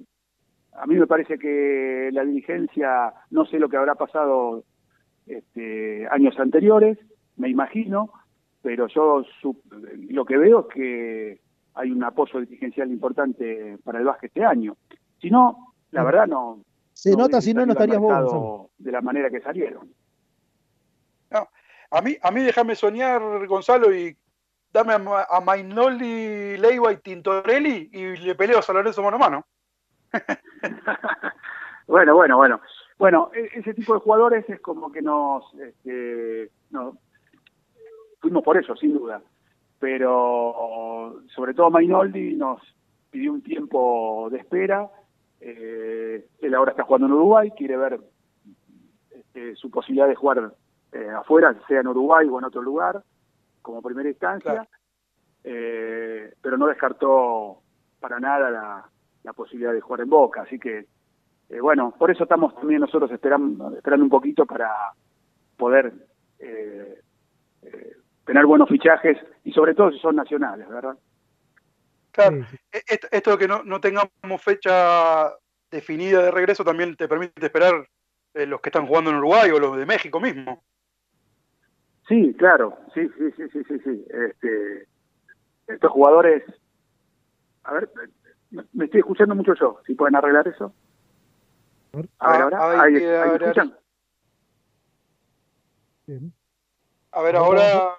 a 0.78 0.86
mí 0.88 0.96
me 0.96 1.08
parece 1.08 1.38
que 1.38 2.10
la 2.12 2.24
dirigencia, 2.24 3.14
no 3.30 3.46
sé 3.46 3.60
lo 3.60 3.70
que 3.70 3.78
habrá 3.78 3.96
pasado 3.96 4.64
este, 5.26 6.08
años 6.12 6.38
anteriores, 6.40 6.98
me 7.38 7.50
imagino, 7.50 8.12
pero 8.62 8.88
yo 8.88 9.24
lo 10.10 10.26
que 10.26 10.38
veo 10.38 10.62
es 10.62 10.74
que 10.74 11.42
hay 11.76 11.92
un 11.92 12.04
apoyo 12.04 12.40
dirigencial 12.40 12.90
importante 12.92 13.78
para 13.84 14.00
el 14.00 14.06
básquet 14.06 14.32
este 14.32 14.46
año. 14.46 14.78
Si 15.20 15.30
no, 15.30 15.74
la 15.92 16.04
verdad 16.04 16.28
no. 16.28 16.64
Se 16.94 17.16
nota, 17.16 17.42
si 17.42 17.54
no, 17.54 17.66
no 17.66 17.74
estarías 17.74 18.00
vos. 18.00 18.70
De 18.78 18.92
la 18.92 19.02
manera 19.02 19.30
que 19.30 19.42
salieron. 19.42 19.94
a 21.32 22.02
mí, 22.02 22.16
a 22.22 22.32
mí 22.32 22.44
déjame 22.44 22.76
soñar, 22.76 23.22
Gonzalo, 23.48 23.94
y 23.94 24.16
dame 24.72 24.94
a, 24.94 25.28
a 25.30 25.42
Mainoli, 25.42 26.58
Leiva 26.58 26.92
y 26.92 26.98
Tintorelli 26.98 27.90
y 27.92 28.18
le 28.18 28.36
peleo 28.36 28.60
a 28.60 28.62
San 28.62 28.76
Lorenzo 28.76 29.04
mano 29.04 29.18
a 29.18 29.20
mano. 29.20 29.46
bueno, 31.88 32.16
bueno, 32.16 32.38
bueno. 32.38 32.62
Bueno, 32.98 33.30
e, 33.34 33.60
ese 33.60 33.74
tipo 33.74 33.94
de 33.94 34.00
jugadores 34.00 34.50
es 34.50 34.60
como 34.62 34.92
que 34.92 35.02
nos, 35.02 35.44
este, 35.56 36.50
fuimos 38.20 38.44
por 38.44 38.58
eso, 38.58 38.76
sin 38.76 38.94
duda. 38.94 39.22
Pero 39.80 41.22
sobre 41.36 41.54
todo 41.54 41.70
Mainoldi 41.70 42.36
nos 42.36 42.62
pidió 43.12 43.34
un 43.34 43.42
tiempo 43.42 44.30
de 44.32 44.40
espera. 44.40 44.90
Eh, 45.42 46.26
él 46.40 46.56
ahora 46.56 46.72
está 46.72 46.84
jugando 46.84 47.08
en 47.08 47.14
Uruguay, 47.14 47.52
quiere 47.52 47.78
ver 47.78 48.00
este, 49.12 49.56
su 49.56 49.70
posibilidad 49.70 50.08
de 50.08 50.16
jugar 50.16 50.54
eh, 50.92 51.10
afuera, 51.10 51.56
sea 51.68 51.82
en 51.82 51.88
Uruguay 51.88 52.28
o 52.28 52.40
en 52.40 52.46
otro 52.46 52.62
lugar, 52.62 53.04
como 53.62 53.82
primera 53.82 54.10
instancia. 54.10 54.68
Eh, 55.44 56.34
pero 56.42 56.58
no 56.58 56.68
descartó 56.68 57.62
para 58.00 58.20
nada 58.20 58.50
la, 58.50 58.90
la 59.26 59.34
posibilidad 59.34 59.74
de 59.74 59.82
jugar 59.82 60.02
en 60.02 60.10
Boca. 60.10 60.44
Así 60.44 60.60
que, 60.60 60.86
eh, 61.50 61.60
bueno, 61.60 61.94
por 61.98 62.12
eso 62.12 62.24
estamos 62.24 62.56
también 62.56 62.80
nosotros 62.80 63.12
esperando, 63.12 63.76
esperando 63.76 64.06
un 64.06 64.10
poquito 64.10 64.46
para 64.46 64.72
poder 65.58 65.92
eh, 66.40 67.02
eh, 67.64 67.96
tener 68.24 68.46
buenos 68.46 68.70
fichajes 68.70 69.18
y 69.44 69.52
sobre 69.52 69.74
todo 69.74 69.92
si 69.92 70.00
son 70.00 70.16
nacionales, 70.16 70.70
¿verdad? 70.70 70.98
Claro, 72.12 72.38
e-, 72.72 73.00
esto, 73.12 73.32
de 73.32 73.38
que 73.38 73.48
no, 73.48 73.64
no 73.64 73.82
tengamos 73.82 74.12
fecha 74.42 75.32
definida 75.72 76.22
de 76.22 76.32
regreso 76.32 76.64
también 76.64 76.96
te 76.96 77.08
permite 77.08 77.46
esperar 77.46 77.88
los 78.34 78.62
que 78.62 78.70
están 78.70 78.86
jugando 78.86 79.10
en 79.10 79.18
Uruguay 79.18 79.50
o 79.52 79.60
los 79.60 79.78
de 79.78 79.86
México 79.86 80.20
mismo. 80.20 80.62
Sí, 82.08 82.36
claro, 82.38 82.78
sí, 82.94 83.10
sí, 83.18 83.32
sí, 83.36 83.44
sí, 83.52 83.64
sí, 83.68 83.80
sí. 83.80 84.06
Este, 84.10 84.88
estos 85.68 85.92
jugadores, 85.92 86.44
a 87.64 87.74
ver, 87.74 87.90
me 88.74 88.86
estoy 88.86 89.00
escuchando 89.00 89.36
mucho 89.36 89.54
yo. 89.56 89.80
Si 89.86 89.96
pueden 89.96 90.16
arreglar 90.16 90.48
eso. 90.48 90.74
A 92.20 92.32
ver, 92.32 92.42
ahora. 92.42 92.82
Ahí, 92.84 92.96
escuchan. 92.96 93.76
A 97.12 97.22
ver, 97.22 97.36
ahora, 97.36 97.62
Gonzalo. 97.62 97.96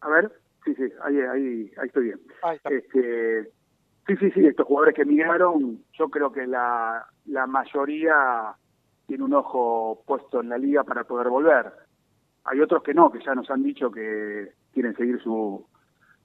A 0.00 0.08
ver, 0.08 0.32
sí, 0.64 0.74
sí, 0.74 0.84
ahí, 1.02 1.20
ahí, 1.20 1.72
ahí 1.76 1.86
estoy 1.86 2.04
bien. 2.04 2.20
Este, 2.64 3.44
sí, 4.06 4.16
sí, 4.16 4.30
sí, 4.32 4.46
estos 4.46 4.66
jugadores 4.66 4.94
que 4.94 5.02
emigraron, 5.02 5.84
yo 5.92 6.08
creo 6.08 6.32
que 6.32 6.46
la, 6.46 7.06
la 7.26 7.46
mayoría 7.46 8.54
tiene 9.06 9.24
un 9.24 9.34
ojo 9.34 10.02
puesto 10.06 10.40
en 10.40 10.48
la 10.48 10.58
liga 10.58 10.82
para 10.84 11.04
poder 11.04 11.28
volver. 11.28 11.72
Hay 12.44 12.60
otros 12.60 12.82
que 12.82 12.94
no, 12.94 13.12
que 13.12 13.24
ya 13.24 13.34
nos 13.34 13.48
han 13.50 13.62
dicho 13.62 13.92
que 13.92 14.52
quieren 14.72 14.96
seguir 14.96 15.22
su, 15.22 15.64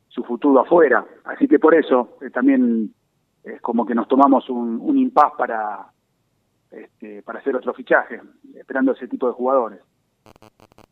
su 0.10 0.24
futuro 0.24 0.62
afuera. 0.62 1.06
Así 1.26 1.48
que 1.48 1.60
por 1.60 1.76
eso 1.76 2.18
eh, 2.22 2.30
también 2.30 2.94
es 3.44 3.62
como 3.62 3.86
que 3.86 3.96
nos 3.96 4.08
tomamos 4.08 4.50
un, 4.50 4.80
un 4.82 4.98
impas 4.98 5.32
para, 5.38 5.92
este, 6.72 7.22
para 7.24 7.40
hacer 7.40 7.56
otro 7.56 7.74
fichaje, 7.74 8.22
esperando 8.56 8.92
ese 8.92 9.08
tipo 9.08 9.28
de 9.28 9.34
jugadores. 9.34 9.80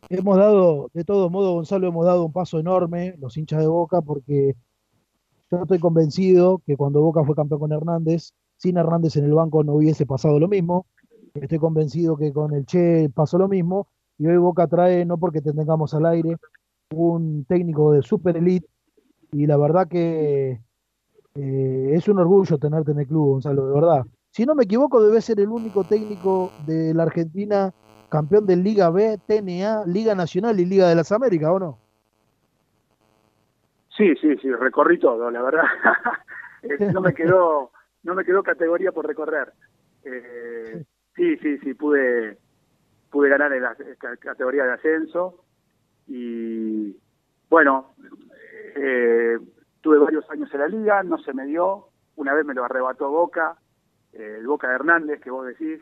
Hemos 0.08 0.36
dado, 0.36 0.90
de 0.94 1.04
todos 1.04 1.30
modos, 1.30 1.52
Gonzalo, 1.54 1.88
hemos 1.88 2.06
dado 2.06 2.24
un 2.24 2.32
paso 2.32 2.58
enorme, 2.58 3.16
los 3.18 3.36
hinchas 3.36 3.60
de 3.60 3.66
Boca, 3.66 4.00
porque 4.00 4.54
yo 5.50 5.62
estoy 5.62 5.78
convencido 5.78 6.62
que 6.66 6.76
cuando 6.76 7.02
Boca 7.02 7.24
fue 7.24 7.34
campeón 7.34 7.60
con 7.60 7.72
Hernández, 7.72 8.32
sin 8.56 8.78
Hernández 8.78 9.16
en 9.16 9.24
el 9.24 9.34
banco 9.34 9.62
no 9.62 9.74
hubiese 9.74 10.06
pasado 10.06 10.38
lo 10.40 10.48
mismo. 10.48 10.86
Estoy 11.34 11.58
convencido 11.58 12.16
que 12.16 12.32
con 12.32 12.54
el 12.54 12.64
Che 12.64 13.10
pasó 13.14 13.36
lo 13.36 13.48
mismo. 13.48 13.88
Y 14.18 14.26
hoy 14.26 14.38
Boca 14.38 14.66
trae, 14.66 15.04
no 15.04 15.18
porque 15.18 15.42
tengamos 15.42 15.92
al 15.92 16.06
aire, 16.06 16.36
un 16.94 17.44
técnico 17.44 17.92
de 17.92 18.02
super 18.02 18.36
elite 18.36 18.66
y 19.32 19.46
la 19.46 19.56
verdad 19.56 19.88
que 19.88 20.60
eh, 21.34 21.90
es 21.92 22.08
un 22.08 22.18
orgullo 22.18 22.58
tenerte 22.58 22.92
en 22.92 23.00
el 23.00 23.06
club, 23.06 23.32
Gonzalo, 23.32 23.66
de 23.66 23.74
verdad. 23.74 24.06
Si 24.30 24.44
no 24.44 24.54
me 24.54 24.64
equivoco, 24.64 25.02
debe 25.02 25.20
ser 25.20 25.40
el 25.40 25.48
único 25.48 25.84
técnico 25.84 26.54
de 26.58 26.94
la 26.94 27.04
Argentina 27.04 27.72
campeón 28.08 28.46
de 28.46 28.56
Liga 28.56 28.90
B, 28.90 29.18
TNA, 29.26 29.84
Liga 29.86 30.14
Nacional 30.14 30.60
y 30.60 30.64
Liga 30.64 30.88
de 30.88 30.94
las 30.94 31.10
Américas, 31.12 31.50
¿o 31.50 31.58
no? 31.58 31.78
Sí, 33.96 34.14
sí, 34.20 34.36
sí, 34.36 34.52
recorrí 34.52 34.98
todo, 34.98 35.30
la 35.30 35.42
verdad. 35.42 35.64
Eh, 36.62 36.90
no 36.92 37.00
me 37.00 37.14
quedó, 37.14 37.70
no 38.02 38.14
me 38.14 38.24
quedó 38.24 38.42
categoría 38.42 38.90
por 38.90 39.06
recorrer. 39.06 39.52
Eh, 40.02 40.82
sí, 41.14 41.36
sí, 41.36 41.58
sí, 41.58 41.74
pude, 41.74 42.38
pude 43.10 43.28
ganar 43.28 43.52
en 43.52 43.62
la 43.62 43.76
categoría 44.18 44.64
de 44.64 44.72
ascenso 44.72 45.44
y 46.08 46.96
bueno, 47.48 47.94
eh, 48.76 49.38
tuve 49.80 49.98
varios 49.98 50.28
años 50.30 50.52
en 50.52 50.60
la 50.60 50.68
liga, 50.68 51.02
no 51.02 51.18
se 51.18 51.32
me 51.32 51.46
dio. 51.46 51.88
Una 52.16 52.34
vez 52.34 52.44
me 52.44 52.54
lo 52.54 52.64
arrebató 52.64 53.10
Boca, 53.10 53.56
eh, 54.12 54.36
el 54.38 54.46
Boca 54.46 54.68
de 54.68 54.74
Hernández, 54.74 55.20
que 55.20 55.30
vos 55.30 55.46
decís. 55.46 55.80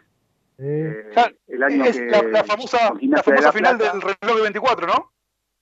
Eh, 0.58 1.10
el 1.48 1.62
año 1.62 1.84
es 1.84 1.98
que, 1.98 2.06
la, 2.06 2.44
famosa, 2.44 2.94
la 3.00 3.22
famosa 3.22 3.52
final 3.52 3.76
del 3.76 4.00
reloj 4.00 4.36
de 4.36 4.42
24, 4.42 4.86
¿no? 4.86 5.10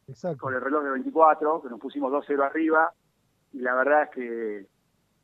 Exacto. 0.06 0.38
Con 0.38 0.54
el 0.54 0.60
reloj 0.60 0.84
de 0.84 0.90
24, 0.90 1.62
que 1.62 1.68
nos 1.70 1.80
pusimos 1.80 2.12
2-0 2.12 2.44
arriba. 2.44 2.92
Y 3.52 3.60
la 3.60 3.74
verdad 3.74 4.04
es 4.04 4.10
que, 4.10 4.66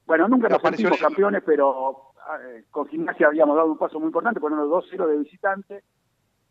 bueno, 0.07 0.29
nunca 0.29 0.49
nos 0.49 0.63
sentimos 0.63 0.99
campeones, 0.99 1.43
pero 1.45 2.13
eh, 2.43 2.65
con 2.71 2.89
gimnasia 2.89 3.27
habíamos 3.27 3.57
dado 3.57 3.73
un 3.73 3.79
paso 3.79 3.99
muy 3.99 4.07
importante, 4.07 4.41
poniendo 4.41 4.69
2-0 4.69 5.07
de 5.07 5.17
visitante 5.19 5.85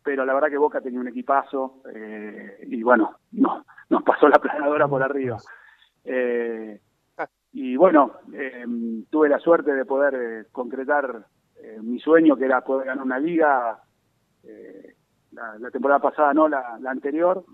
pero 0.02 0.24
la 0.24 0.34
verdad 0.34 0.48
que 0.48 0.58
Boca 0.58 0.80
tenía 0.80 1.00
un 1.00 1.08
equipazo 1.08 1.82
eh, 1.94 2.64
y 2.66 2.82
bueno, 2.82 3.16
no, 3.32 3.64
nos 3.90 4.02
pasó 4.02 4.28
la 4.28 4.38
planadora 4.38 4.88
por 4.88 5.02
arriba. 5.02 5.36
Eh, 6.04 6.80
y 7.52 7.76
bueno, 7.76 8.12
eh, 8.32 8.64
tuve 9.10 9.28
la 9.28 9.38
suerte 9.38 9.72
de 9.74 9.84
poder 9.84 10.48
concretar 10.52 11.26
mi 11.82 11.98
sueño, 11.98 12.36
que 12.36 12.44
era 12.44 12.62
poder 12.62 12.86
ganar 12.86 13.04
una 13.04 13.18
liga, 13.18 13.82
la, 15.32 15.70
temporada 15.70 16.00
pasada 16.00 16.32
no, 16.32 16.48
la, 16.48 16.78
anterior. 16.86 17.44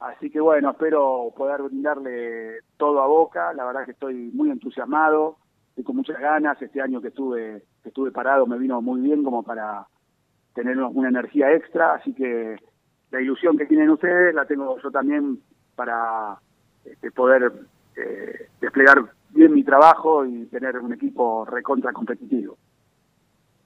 Así 0.00 0.30
que 0.30 0.40
bueno, 0.40 0.70
espero 0.70 1.32
poder 1.36 1.62
brindarle 1.62 2.60
todo 2.76 3.00
a 3.00 3.06
Boca. 3.06 3.52
La 3.54 3.64
verdad 3.64 3.84
que 3.84 3.92
estoy 3.92 4.30
muy 4.32 4.50
entusiasmado, 4.50 5.36
estoy 5.68 5.84
con 5.84 5.96
muchas 5.96 6.18
ganas. 6.18 6.60
Este 6.60 6.80
año 6.80 7.00
que 7.00 7.08
estuve, 7.08 7.62
que 7.82 7.90
estuve 7.90 8.10
parado 8.10 8.46
me 8.46 8.58
vino 8.58 8.82
muy 8.82 9.00
bien 9.00 9.22
como 9.22 9.42
para 9.42 9.86
tener 10.60 10.78
una 10.78 11.08
energía 11.08 11.52
extra, 11.54 11.94
así 11.94 12.12
que 12.12 12.56
la 13.10 13.20
ilusión 13.20 13.56
que 13.56 13.64
tienen 13.64 13.88
ustedes 13.88 14.34
la 14.34 14.44
tengo 14.44 14.78
yo 14.78 14.90
también 14.90 15.38
para 15.74 16.38
este, 16.84 17.10
poder 17.10 17.50
eh, 17.96 18.48
desplegar 18.60 19.10
bien 19.30 19.54
mi 19.54 19.64
trabajo 19.64 20.26
y 20.26 20.44
tener 20.46 20.78
un 20.78 20.92
equipo 20.92 21.46
recontra 21.46 21.92
competitivo. 21.92 22.58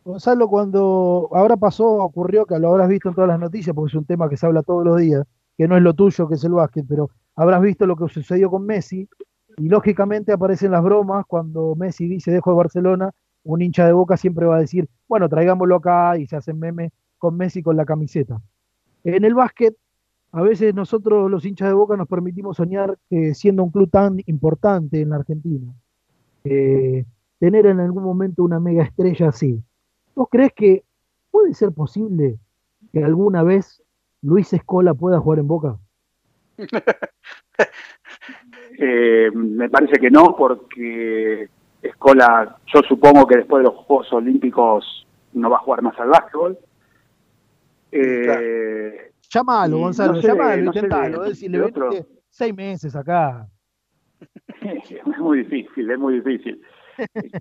Gonzalo, 0.05 0.47
cuando 0.49 1.29
ahora 1.33 1.57
pasó, 1.57 1.85
ocurrió 1.85 2.47
que 2.47 2.59
lo 2.61 2.71
habrás 2.71 2.89
visto 2.89 3.09
en 3.09 3.15
todas 3.17 3.29
las 3.29 3.41
noticias, 3.41 3.75
porque 3.75 3.91
es 3.91 3.95
un 3.95 4.05
tema 4.05 4.29
que 4.29 4.37
se 4.37 4.47
habla 4.47 4.63
todos 4.63 4.85
los 4.85 4.99
días, 4.99 5.25
que 5.57 5.67
no 5.67 5.77
es 5.77 5.83
lo 5.83 5.95
tuyo, 5.95 6.29
que 6.29 6.35
es 6.35 6.45
el 6.45 6.53
básquet, 6.53 6.85
pero 6.89 7.11
habrás 7.35 7.61
visto 7.61 7.87
lo 7.87 7.97
que 7.97 8.09
sucedió 8.09 8.51
con 8.51 8.65
Messi, 8.65 9.09
y 9.57 9.69
lógicamente 9.69 10.33
aparecen 10.33 10.71
las 10.71 10.83
bromas 10.83 11.25
cuando 11.27 11.75
Messi 11.75 12.07
dice 12.07 12.31
dejo 12.31 12.51
de 12.51 12.57
Barcelona 12.57 13.11
un 13.45 13.63
hincha 13.63 13.87
de 13.87 13.93
boca 13.93 14.17
siempre 14.17 14.47
va 14.47 14.57
a 14.57 14.61
decir, 14.61 14.89
bueno, 15.07 15.29
traigámoslo 15.29 15.77
acá 15.77 16.19
y 16.19 16.27
se 16.27 16.37
hacen 16.37 16.59
memes 16.59 16.93
con 17.19 17.37
Messi 17.37 17.63
con 17.63 17.77
la 17.77 17.85
camiseta. 17.85 18.41
En 19.05 19.25
el 19.25 19.35
básquet, 19.35 19.77
a 20.33 20.43
veces 20.43 20.75
nosotros 20.75 21.31
los 21.31 21.45
hinchas 21.45 21.69
de 21.69 21.75
boca 21.75 21.97
nos 21.97 22.09
permitimos 22.09 22.57
soñar 22.57 22.99
siendo 23.35 23.63
un 23.63 23.71
club 23.71 23.89
tan 23.91 24.21
importante 24.27 25.01
en 25.01 25.11
la 25.11 25.17
Argentina. 25.17 25.73
Eh, 26.45 27.05
tener 27.39 27.67
en 27.67 27.81
algún 27.81 28.03
momento 28.03 28.43
una 28.43 28.59
mega 28.59 28.83
estrella 28.85 29.29
así. 29.29 29.63
¿Vos 30.15 30.29
crees 30.31 30.53
que 30.53 30.85
puede 31.31 31.55
ser 31.55 31.73
posible 31.73 32.39
que 32.93 33.05
alguna 33.05 33.43
vez 33.43 33.83
Luis 34.23 34.53
Escola 34.53 34.95
pueda 34.95 35.21
jugar 35.21 35.39
en 35.39 35.49
Boca? 35.49 35.79
Eh, 38.77 39.31
me 39.33 39.71
parece 39.71 40.01
que 40.01 40.11
no, 40.11 40.35
porque 40.37 41.49
Escola, 41.85 42.57
yo 42.73 42.81
supongo 42.89 43.27
que 43.27 43.37
después 43.37 43.63
de 43.63 43.71
los 43.71 43.79
Juegos 43.85 44.11
Olímpicos 44.15 45.07
no 45.35 45.51
va 45.51 45.57
a 45.57 45.61
jugar 45.61 45.83
más 45.83 45.99
al 46.01 46.09
básquetbol. 46.09 46.59
Eh, 47.93 49.13
llámalo, 49.29 49.79
Gonzalo, 49.79 50.19
llámalo, 50.19 50.65
intentalo. 50.65 51.23
decirle, 51.25 51.73
seis 52.31 52.55
meses 52.55 52.97
acá. 52.97 53.47
es 54.63 55.19
muy 55.19 55.45
difícil, 55.45 55.91
es 55.91 55.99
muy 55.99 56.21
difícil. 56.21 56.63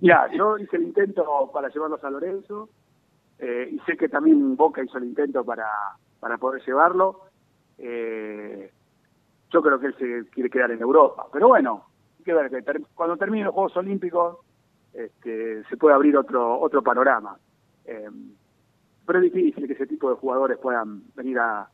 ya, 0.02 0.28
yo 0.36 0.58
hice 0.58 0.76
el 0.76 0.82
intento 0.82 1.50
para 1.52 1.68
llevarlos 1.68 2.04
a 2.04 2.10
Lorenzo 2.10 2.68
eh, 3.38 3.70
y 3.72 3.78
sé 3.86 3.96
que 3.96 4.10
también 4.10 4.56
Boca 4.56 4.84
hizo 4.84 4.98
el 4.98 5.04
intento 5.04 5.42
para, 5.42 5.68
para 6.20 6.36
poder 6.36 6.62
llevarlo. 6.66 7.22
Eh, 7.78 8.70
yo 9.50 9.62
creo 9.62 9.80
que 9.80 9.86
él 9.86 9.94
se 9.98 10.30
quiere 10.30 10.50
quedar 10.50 10.70
en 10.70 10.82
Europa, 10.82 11.28
pero 11.32 11.48
bueno, 11.48 11.86
que 12.24 12.34
ver 12.34 12.50
que 12.50 12.82
cuando 12.94 13.16
termine 13.16 13.44
los 13.44 13.54
Juegos 13.54 13.76
Olímpicos 13.76 14.38
este, 14.92 15.64
se 15.64 15.76
puede 15.76 15.94
abrir 15.94 16.16
otro 16.16 16.58
otro 16.60 16.82
panorama. 16.82 17.36
Eh, 17.84 18.08
pero 19.06 19.18
es 19.18 19.32
difícil 19.32 19.66
que 19.66 19.74
ese 19.74 19.86
tipo 19.86 20.08
de 20.08 20.16
jugadores 20.16 20.58
puedan 20.58 21.02
venir 21.14 21.38
a, 21.38 21.68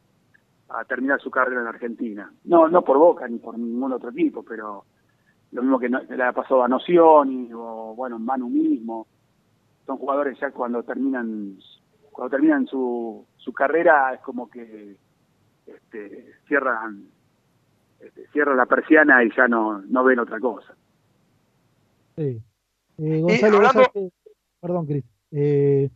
terminar 0.87 1.21
su 1.21 1.30
carrera 1.30 1.62
en 1.62 1.66
Argentina. 1.66 2.33
No, 2.45 2.69
no 2.69 2.83
por 2.83 2.97
Boca 2.97 3.26
ni 3.26 3.38
por 3.38 3.59
ningún 3.59 3.92
otro 3.92 4.11
equipo, 4.11 4.45
pero 4.45 4.85
lo 5.50 5.62
mismo 5.62 5.80
que 5.80 5.88
le 5.88 6.23
ha 6.23 6.33
pasado 6.33 6.62
a 6.62 6.69
Nocioni 6.69 7.50
o 7.52 7.95
bueno 7.97 8.21
Manu 8.21 8.49
mismo 8.49 9.09
son 9.85 9.99
jugadores 9.99 10.38
ya 10.38 10.52
cuando 10.52 10.85
terminan 10.85 11.59
cuando 12.12 12.30
terminan 12.30 12.66
su, 12.66 13.26
su 13.37 13.52
carrera 13.52 14.14
es 14.14 14.21
como 14.21 14.49
que 14.49 14.97
este, 15.66 16.35
cierran 16.47 17.04
este, 18.00 18.26
cierran 18.33 18.57
la 18.57 18.66
persiana 18.66 19.25
y 19.25 19.30
ya 19.37 19.49
no, 19.49 19.80
no 19.83 20.04
ven 20.04 20.19
otra 20.19 20.40
cosa 20.40 20.75
sí 22.16 22.40
eh, 22.99 23.21
Gonzalo 23.21 23.61
perdón 24.61 24.87
Cris 24.87 25.04
eh, 25.33 25.90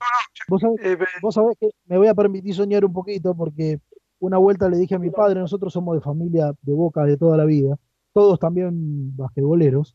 vos, 0.49 0.63
eh, 0.83 0.97
vos 1.21 1.35
sabés 1.35 1.57
que 1.59 1.71
me 1.87 1.99
voy 1.99 2.07
a 2.07 2.15
permitir 2.15 2.55
soñar 2.55 2.85
un 2.85 2.93
poquito 2.93 3.35
porque 3.35 3.81
una 4.21 4.39
vuelta 4.39 4.69
le 4.69 4.79
dije 4.79 4.95
a 4.95 4.99
mi 4.99 5.11
padre 5.11 5.41
nosotros 5.41 5.73
somos 5.73 5.97
de 5.97 6.01
familia 6.01 6.53
de 6.63 6.73
Boca 6.73 7.05
de 7.05 7.17
toda 7.17 7.37
la 7.37 7.45
vida 7.45 7.77
todos 8.15 8.39
también 8.39 9.15
basquetboleros. 9.17 9.95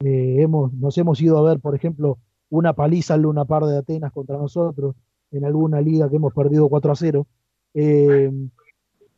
Eh, 0.00 0.36
hemos, 0.40 0.72
nos 0.74 0.98
hemos 0.98 1.22
ido 1.22 1.38
a 1.38 1.48
ver, 1.48 1.60
por 1.60 1.74
ejemplo, 1.74 2.18
una 2.50 2.74
paliza 2.74 3.14
en 3.14 3.22
Luna 3.22 3.46
Par 3.46 3.64
de 3.64 3.78
Atenas 3.78 4.12
contra 4.12 4.36
nosotros 4.36 4.96
en 5.30 5.44
alguna 5.44 5.80
liga 5.80 6.10
que 6.10 6.16
hemos 6.16 6.34
perdido 6.34 6.68
4 6.68 6.92
a 6.92 6.96
0. 6.96 7.26
Eh, 7.74 8.30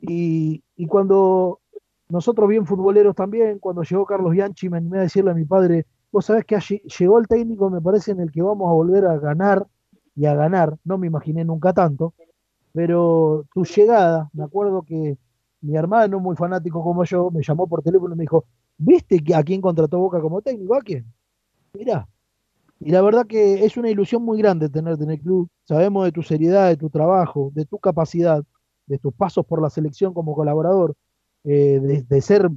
y, 0.01 0.63
cuando 0.87 1.61
nosotros 2.12 2.47
bien 2.47 2.66
futboleros 2.66 3.16
también, 3.16 3.59
cuando 3.59 3.83
llegó 3.83 4.04
Carlos 4.04 4.33
Bianchi, 4.33 4.69
me 4.69 4.76
animé 4.76 4.99
a 4.99 5.02
decirle 5.02 5.31
a 5.31 5.35
mi 5.35 5.47
padre, 5.47 5.87
vos 6.12 6.26
sabés 6.26 6.45
que 6.45 6.59
llegó 6.99 7.19
el 7.19 7.26
técnico, 7.26 7.71
me 7.71 7.81
parece, 7.81 8.11
en 8.12 8.21
el 8.21 8.31
que 8.31 8.42
vamos 8.42 8.69
a 8.69 8.75
volver 8.75 9.07
a 9.07 9.16
ganar 9.16 9.66
y 10.14 10.26
a 10.26 10.35
ganar, 10.35 10.76
no 10.85 10.99
me 10.99 11.07
imaginé 11.07 11.42
nunca 11.42 11.73
tanto, 11.73 12.12
pero 12.75 13.47
tu 13.54 13.64
llegada, 13.64 14.28
me 14.35 14.45
acuerdo 14.45 14.83
que 14.83 15.16
mi 15.62 15.75
hermano, 15.75 16.21
muy 16.21 16.37
fanático 16.37 16.85
como 16.85 17.02
yo, 17.04 17.31
me 17.31 17.42
llamó 17.42 17.66
por 17.66 17.83
teléfono 17.83 18.14
y 18.14 18.19
me 18.19 18.25
dijo, 18.25 18.45
¿viste 18.76 19.23
a 19.35 19.42
quién 19.42 19.62
contrató 19.62 19.99
Boca 19.99 20.21
como 20.21 20.42
técnico? 20.42 20.75
¿A 20.75 20.83
quién? 20.83 21.07
Mirá. 21.73 22.07
Y 22.78 22.90
la 22.90 23.00
verdad 23.00 23.26
que 23.26 23.64
es 23.64 23.78
una 23.78 23.88
ilusión 23.88 24.23
muy 24.23 24.37
grande 24.37 24.69
tenerte 24.69 25.04
en 25.04 25.12
el 25.12 25.21
club. 25.21 25.49
Sabemos 25.64 26.04
de 26.04 26.12
tu 26.12 26.23
seriedad, 26.23 26.69
de 26.69 26.76
tu 26.76 26.90
trabajo, 26.90 27.52
de 27.54 27.64
tu 27.64 27.78
capacidad, 27.78 28.45
de 28.87 28.99
tus 28.99 29.14
pasos 29.14 29.47
por 29.47 29.62
la 29.62 29.71
selección 29.71 30.13
como 30.13 30.34
colaborador, 30.34 30.95
eh, 31.45 32.05
de, 32.09 32.21
ser 32.21 32.49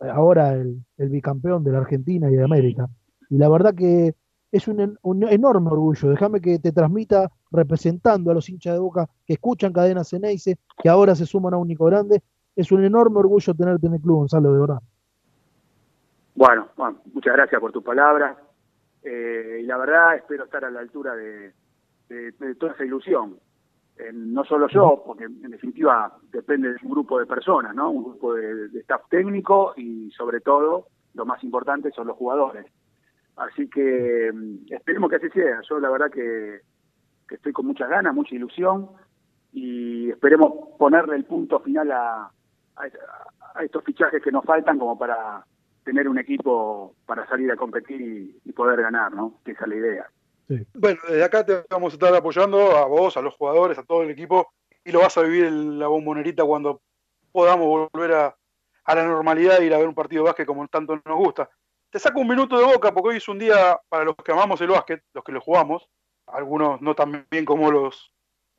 ahora 0.00 0.54
el, 0.54 0.84
bicampeón 0.96 1.64
de 1.64 1.72
la 1.72 1.78
Argentina 1.78 2.30
y 2.30 2.34
de 2.34 2.44
América. 2.44 2.88
Y 3.30 3.38
la 3.38 3.48
verdad 3.48 3.74
que 3.74 4.14
es 4.50 4.68
un, 4.68 4.98
un 5.02 5.22
enorme 5.28 5.70
orgullo. 5.70 6.10
Déjame 6.10 6.40
que 6.40 6.58
te 6.58 6.72
transmita 6.72 7.30
representando 7.50 8.30
a 8.30 8.34
los 8.34 8.48
hinchas 8.48 8.74
de 8.74 8.80
Boca 8.80 9.08
que 9.26 9.34
escuchan 9.34 9.72
Cadena 9.72 10.04
Ceneice, 10.04 10.58
que 10.82 10.88
ahora 10.88 11.14
se 11.14 11.26
suman 11.26 11.54
a 11.54 11.58
Único 11.58 11.86
Grande 11.86 12.22
es 12.54 12.70
un 12.70 12.84
enorme 12.84 13.18
orgullo 13.18 13.54
tenerte 13.54 13.86
en 13.86 13.94
el 13.94 14.00
club, 14.00 14.18
Gonzalo, 14.18 14.52
de 14.52 14.60
verdad. 14.60 14.78
Bueno, 16.34 16.68
muchas 17.12 17.34
gracias 17.34 17.60
por 17.60 17.72
tu 17.72 17.82
palabra. 17.82 18.36
Eh, 19.02 19.60
y 19.62 19.66
la 19.66 19.76
verdad 19.78 20.16
espero 20.16 20.44
estar 20.44 20.64
a 20.64 20.70
la 20.70 20.80
altura 20.80 21.14
de, 21.14 21.52
toda 22.58 22.72
esa 22.72 22.84
ilusión. 22.84 23.38
No 24.12 24.44
solo 24.44 24.68
yo, 24.68 25.02
porque 25.06 25.24
en 25.24 25.50
definitiva 25.50 26.16
depende 26.30 26.68
de 26.68 26.76
un 26.82 26.90
grupo 26.90 27.18
de 27.18 27.26
personas, 27.26 27.74
¿no? 27.74 27.90
Un 27.90 28.04
grupo 28.04 28.34
de, 28.34 28.66
staff 28.80 29.02
técnico 29.08 29.74
y 29.76 30.10
sobre 30.12 30.40
todo, 30.40 30.86
lo 31.14 31.26
más 31.26 31.42
importante 31.44 31.90
son 31.92 32.06
los 32.06 32.16
jugadores. 32.16 32.66
Así 33.36 33.68
que 33.68 34.30
mm, 34.32 34.72
esperemos 34.72 35.10
que 35.10 35.16
así 35.16 35.28
sea. 35.30 35.60
Yo 35.68 35.78
la 35.78 35.90
verdad 35.90 36.10
que 36.10 36.60
estoy 37.30 37.52
con 37.52 37.66
muchas 37.66 37.88
ganas, 37.88 38.14
mucha 38.14 38.34
ilusión 38.34 38.88
y 39.52 40.10
esperemos 40.10 40.76
ponerle 40.78 41.16
el 41.16 41.24
punto 41.24 41.60
final 41.60 41.92
a, 41.92 42.30
a, 42.76 43.64
estos 43.64 43.84
fichajes 43.84 44.22
que 44.22 44.32
nos 44.32 44.44
faltan 44.44 44.78
como 44.78 44.98
para 44.98 45.44
tener 45.84 46.08
un 46.08 46.18
equipo 46.18 46.94
para 47.06 47.26
salir 47.26 47.50
a 47.50 47.56
competir 47.56 48.00
y, 48.00 48.52
poder 48.52 48.82
ganar, 48.82 49.12
¿no? 49.12 49.40
Que 49.44 49.52
esa 49.52 49.64
es 49.64 49.68
la 49.68 49.76
idea. 49.76 50.06
Bueno, 50.74 51.00
desde 51.08 51.24
acá 51.24 51.44
te 51.44 51.64
vamos 51.70 51.92
a 51.92 51.96
estar 51.96 52.14
apoyando 52.14 52.76
a 52.76 52.86
vos, 52.86 53.16
a 53.16 53.22
los 53.22 53.34
jugadores, 53.34 53.78
a 53.78 53.84
todo 53.84 54.02
el 54.02 54.10
equipo, 54.10 54.52
y 54.84 54.92
lo 54.92 55.00
vas 55.00 55.16
a 55.16 55.22
vivir 55.22 55.44
en 55.44 55.78
la 55.78 55.86
bombonerita 55.86 56.44
cuando 56.44 56.80
podamos 57.30 57.88
volver 57.92 58.12
a, 58.12 58.36
la 58.86 59.04
normalidad 59.04 59.60
e 59.60 59.66
ir 59.66 59.74
a 59.74 59.78
ver 59.78 59.88
un 59.88 59.94
partido 59.94 60.22
de 60.22 60.28
básquet 60.28 60.46
como 60.46 60.66
tanto 60.68 61.00
nos 61.04 61.16
gusta. 61.16 61.48
Te 61.90 61.98
saco 61.98 62.20
un 62.20 62.28
minuto 62.28 62.58
de 62.58 62.64
boca 62.64 62.92
porque 62.92 63.10
hoy 63.10 63.16
es 63.16 63.28
un 63.28 63.38
día 63.38 63.80
para 63.88 64.04
los 64.04 64.16
que 64.16 64.32
amamos 64.32 64.60
el 64.60 64.68
básquet, 64.68 65.02
los 65.12 65.24
que 65.24 65.32
lo 65.32 65.40
jugamos, 65.40 65.88
algunos 66.26 66.80
no 66.80 66.94
tan 66.94 67.26
bien 67.30 67.44
como 67.44 67.70
los, 67.70 68.12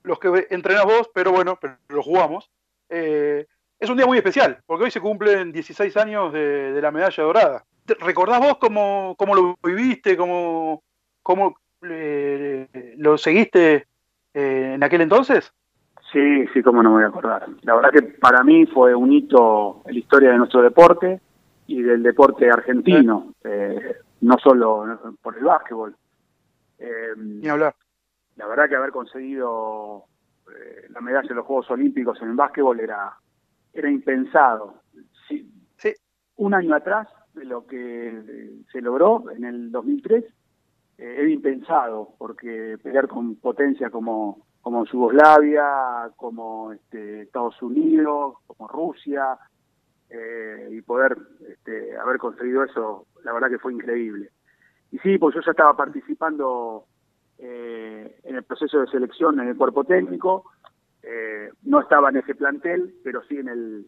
los 0.04 0.20
que 0.20 0.48
entrenás 0.50 0.86
vos, 0.86 1.10
pero 1.14 1.32
bueno, 1.32 1.58
pero 1.60 1.78
lo 1.90 2.04
jugamos. 2.04 2.50
Eh, 2.90 3.46
es 3.80 3.90
un 3.90 3.98
día 3.98 4.06
muy 4.06 4.18
especial, 4.18 4.62
porque 4.66 4.86
hoy 4.86 4.92
se 4.92 5.02
cumplen 5.02 5.52
16 5.52 5.98
años 5.98 6.32
de, 6.32 6.80
la 6.82 6.92
medalla 6.92 7.24
dorada. 7.24 7.66
¿Recordás 7.86 8.40
vos 8.40 8.58
cómo, 8.58 9.16
cómo 9.18 9.36
lo 9.36 9.58
viviste, 9.62 10.16
cómo, 10.16 10.84
cómo 11.22 11.58
eh, 11.90 12.96
lo 12.98 13.18
seguiste 13.18 13.88
eh, 14.34 14.72
en 14.76 14.84
aquel 14.84 15.02
entonces? 15.02 15.54
Sí, 16.12 16.46
sí, 16.54 16.62
cómo 16.62 16.84
no 16.84 16.90
me 16.90 16.96
voy 16.98 17.04
a 17.06 17.08
acordar. 17.08 17.48
La 17.64 17.76
verdad 17.76 17.92
que 17.92 18.02
para 18.02 18.44
mí 18.44 18.66
fue 18.68 18.94
un 18.94 19.12
hito 19.12 19.82
en 19.86 19.94
la 19.94 20.00
historia 20.00 20.32
de 20.32 20.38
nuestro 20.38 20.62
deporte 20.62 21.22
y 21.68 21.82
del 21.82 22.04
deporte 22.04 22.50
argentino, 22.50 23.34
eh, 23.44 23.96
no 24.22 24.38
solo 24.38 25.00
por 25.22 25.38
el 25.38 25.44
básquetbol. 25.44 25.96
Ni 27.18 27.48
hablar. 27.48 27.76
La 28.36 28.48
verdad 28.48 28.68
que 28.68 28.76
haber 28.76 28.92
conseguido 28.92 30.06
la 30.90 31.02
medalla 31.02 31.30
de 31.30 31.36
los 31.36 31.46
Juegos 31.46 31.72
Olímpicos 31.72 32.22
en 32.22 32.30
el 32.30 32.36
básquetbol 32.36 32.80
era 32.80 33.18
era 33.74 33.90
impensado. 33.90 34.76
Sí, 35.28 35.50
Un 36.36 36.54
año 36.54 36.76
atrás 36.76 37.08
de 37.34 37.46
lo 37.46 37.66
que 37.66 38.62
se 38.72 38.82
logró 38.82 39.30
en 39.32 39.44
el 39.44 39.72
2003 39.72 40.24
eh, 40.24 40.34
era 40.98 41.28
impensado, 41.28 42.10
porque 42.18 42.78
pelear 42.82 43.08
con 43.08 43.36
potencia 43.36 43.90
como, 43.90 44.46
como 44.62 44.86
Yugoslavia, 44.86 46.12
como 46.16 46.72
este, 46.72 47.24
Estados 47.24 47.62
Unidos, 47.62 48.36
como 48.48 48.68
Rusia, 48.68 49.38
eh, 50.10 50.70
y 50.72 50.82
poder 50.82 51.18
este, 51.50 51.98
haber 51.98 52.18
conseguido 52.18 52.64
eso, 52.64 53.08
la 53.24 53.34
verdad 53.34 53.50
que 53.50 53.60
fue 53.60 53.74
increíble. 53.74 54.30
Y 54.92 55.00
sí, 55.00 55.18
pues 55.18 55.34
yo 55.34 55.42
ya 55.42 55.52
estaba 55.52 55.76
participando 55.76 56.86
eh, 57.40 58.20
en 58.24 58.36
el 58.36 58.44
proceso 58.44 58.80
de 58.80 58.88
selección 58.88 59.40
en 59.40 59.48
el 59.48 59.58
cuerpo 59.58 59.84
técnico, 59.84 60.46
eh, 61.02 61.50
no 61.64 61.82
estaba 61.82 62.10
en 62.10 62.18
ese 62.18 62.36
plantel, 62.36 62.94
pero 63.04 63.24
sí 63.24 63.38
en 63.38 63.50
el, 63.50 63.88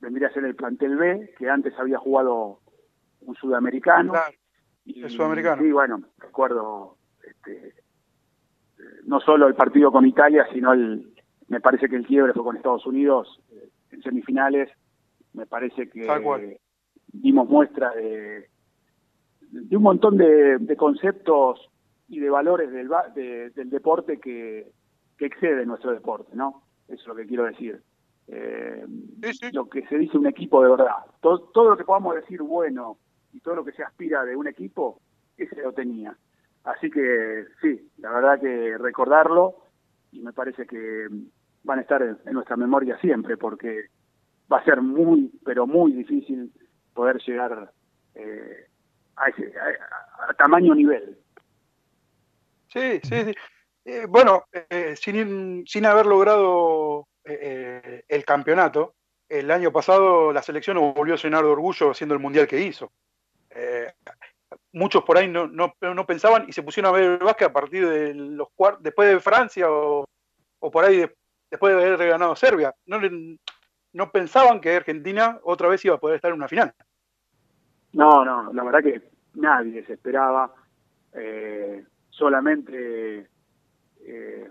vendría 0.00 0.28
a 0.28 0.32
ser 0.32 0.44
el 0.44 0.56
plantel 0.56 0.96
B, 0.96 1.34
que 1.38 1.48
antes 1.48 1.72
había 1.78 1.98
jugado 1.98 2.58
un 3.20 3.36
sudamericano. 3.36 4.12
Y, 4.96 5.02
el 5.02 5.10
sudamericano. 5.10 5.62
Sí, 5.62 5.70
bueno, 5.72 6.02
recuerdo 6.18 6.96
este, 7.22 7.74
no 9.04 9.20
solo 9.20 9.46
el 9.46 9.54
partido 9.54 9.90
con 9.92 10.06
Italia, 10.06 10.46
sino 10.52 10.72
el, 10.72 11.12
me 11.48 11.60
parece 11.60 11.88
que 11.88 11.96
el 11.96 12.06
quiebre 12.06 12.32
fue 12.32 12.44
con 12.44 12.56
Estados 12.56 12.86
Unidos 12.86 13.40
eh, 13.50 13.68
en 13.90 14.02
semifinales. 14.02 14.70
Me 15.32 15.46
parece 15.46 15.88
que 15.88 16.58
dimos 17.12 17.48
muestra 17.48 17.90
de, 17.90 18.48
de 19.50 19.76
un 19.76 19.82
montón 19.82 20.16
de, 20.16 20.76
conceptos 20.76 21.70
y 22.08 22.18
de 22.18 22.30
valores 22.30 22.70
del, 22.72 22.88
del 23.54 23.70
deporte 23.70 24.18
que, 24.18 24.72
que 25.16 25.26
excede 25.26 25.66
nuestro 25.66 25.92
deporte, 25.92 26.34
¿no? 26.34 26.62
Eso 26.88 27.02
es 27.02 27.06
lo 27.06 27.14
que 27.14 27.26
quiero 27.26 27.44
decir. 27.44 27.82
Eh, 28.28 28.86
lo 29.52 29.68
que 29.68 29.86
se 29.86 29.98
dice 29.98 30.16
un 30.16 30.26
equipo 30.26 30.62
de 30.62 30.70
verdad. 30.70 31.04
Todo, 31.20 31.50
lo 31.68 31.76
que 31.76 31.84
podamos 31.84 32.14
decir 32.14 32.42
bueno 32.42 32.98
y 33.32 33.40
todo 33.40 33.56
lo 33.56 33.64
que 33.64 33.72
se 33.72 33.82
aspira 33.82 34.24
de 34.24 34.36
un 34.36 34.48
equipo, 34.48 35.00
ese 35.36 35.56
lo 35.62 35.72
tenía. 35.72 36.16
así 36.64 36.90
que 36.90 37.46
sí, 37.60 37.90
la 37.98 38.10
verdad 38.12 38.40
que 38.40 38.76
recordarlo 38.78 39.56
y 40.12 40.20
me 40.20 40.32
parece 40.32 40.66
que 40.66 41.08
van 41.62 41.78
a 41.78 41.82
estar 41.82 42.02
en, 42.02 42.18
nuestra 42.32 42.56
memoria 42.56 42.98
siempre 42.98 43.36
porque 43.36 43.86
va 44.52 44.58
a 44.58 44.64
ser 44.64 44.80
muy, 44.80 45.30
pero 45.44 45.66
muy 45.66 45.92
difícil 45.92 46.52
poder 46.94 47.18
llegar 47.22 47.72
eh, 48.14 48.66
a, 49.16 49.28
ese, 49.28 49.52
a, 50.28 50.34
tamaño 50.34 50.74
nivel. 50.74 51.18
Sí, 52.68 53.00
sí, 53.02 53.24
sí. 53.24 53.34
Eh, 53.84 54.06
bueno, 54.08 54.44
eh, 54.52 54.94
sin, 54.96 55.64
sin 55.66 55.86
haber 55.86 56.06
logrado 56.06 57.06
el 57.24 58.24
campeonato, 58.24 58.94
el 59.28 59.50
año 59.52 59.70
pasado 59.70 60.32
la 60.32 60.42
selección 60.42 60.76
volvió 60.94 61.14
a 61.14 61.16
llenar 61.16 61.44
de 61.44 61.50
orgullo 61.50 61.90
haciendo 61.90 62.14
el 62.14 62.20
mundial 62.20 62.48
que 62.48 62.60
hizo. 62.60 62.90
Muchos 64.72 65.02
por 65.04 65.18
ahí 65.18 65.28
no, 65.28 65.46
no, 65.46 65.74
no, 65.80 66.06
pensaban 66.06 66.46
y 66.48 66.52
se 66.52 66.62
pusieron 66.62 66.92
a 66.92 66.96
ver 66.96 67.04
el 67.04 67.18
básquet 67.18 67.48
a 67.48 67.52
partir 67.52 67.88
de 67.88 68.14
los 68.14 68.48
cuartos, 68.54 68.82
después 68.82 69.08
de 69.08 69.20
Francia 69.20 69.70
o, 69.70 70.04
o 70.60 70.70
por 70.70 70.84
ahí 70.84 71.04
después 71.50 71.74
de 71.74 71.84
haber 71.84 72.08
ganado 72.10 72.36
Serbia. 72.36 72.74
No, 72.86 72.98
no 73.92 74.10
pensaban 74.10 74.60
que 74.60 74.76
Argentina 74.76 75.38
otra 75.42 75.68
vez 75.68 75.84
iba 75.84 75.96
a 75.96 76.00
poder 76.00 76.16
estar 76.16 76.30
en 76.30 76.36
una 76.36 76.48
final. 76.48 76.72
No, 77.92 78.24
no, 78.24 78.52
la 78.52 78.62
verdad 78.62 78.82
que 78.82 79.02
nadie 79.34 79.84
se 79.84 79.94
esperaba. 79.94 80.54
Eh, 81.12 81.84
solamente 82.10 83.28
eh, 84.00 84.50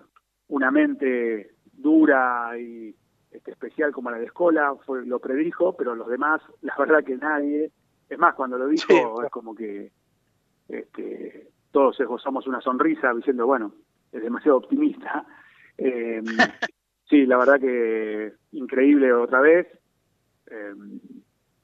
una 0.49 0.71
mente 0.71 1.51
dura 1.71 2.57
y 2.59 2.93
este, 3.31 3.51
especial 3.51 3.91
como 3.93 4.11
la 4.11 4.17
de 4.17 4.25
Escola 4.25 4.75
fue, 4.85 5.05
lo 5.05 5.19
predijo, 5.19 5.75
pero 5.77 5.95
los 5.95 6.09
demás, 6.09 6.41
la 6.61 6.75
verdad 6.77 7.03
que 7.03 7.15
nadie. 7.15 7.71
Es 8.09 8.17
más, 8.17 8.35
cuando 8.35 8.57
lo 8.57 8.67
dijo, 8.67 9.23
es 9.23 9.29
como 9.29 9.53
que 9.53 9.91
este, 10.67 11.49
todos 11.71 11.99
esbozamos 11.99 12.47
una 12.47 12.61
sonrisa 12.61 13.13
diciendo, 13.13 13.45
bueno, 13.45 13.73
es 14.11 14.21
demasiado 14.21 14.57
optimista. 14.57 15.25
Eh, 15.81 16.21
sí, 17.09 17.25
la 17.25 17.37
verdad 17.37 17.57
que 17.57 18.33
increíble 18.51 19.13
otra 19.13 19.39
vez. 19.39 19.65
Eh, 20.51 20.73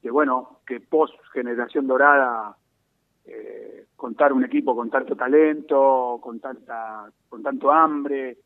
que 0.02 0.10
bueno, 0.10 0.62
que 0.66 0.80
post 0.80 1.16
generación 1.34 1.86
dorada 1.86 2.56
eh, 3.26 3.88
contar 3.96 4.32
un 4.34 4.46
equipo 4.46 4.76
con 4.76 4.90
tanto 4.90 5.16
talento, 5.16 6.20
con 6.22 6.40
tanta, 6.40 7.12
con 7.28 7.42
tanto 7.42 7.72
hambre, 7.72 8.38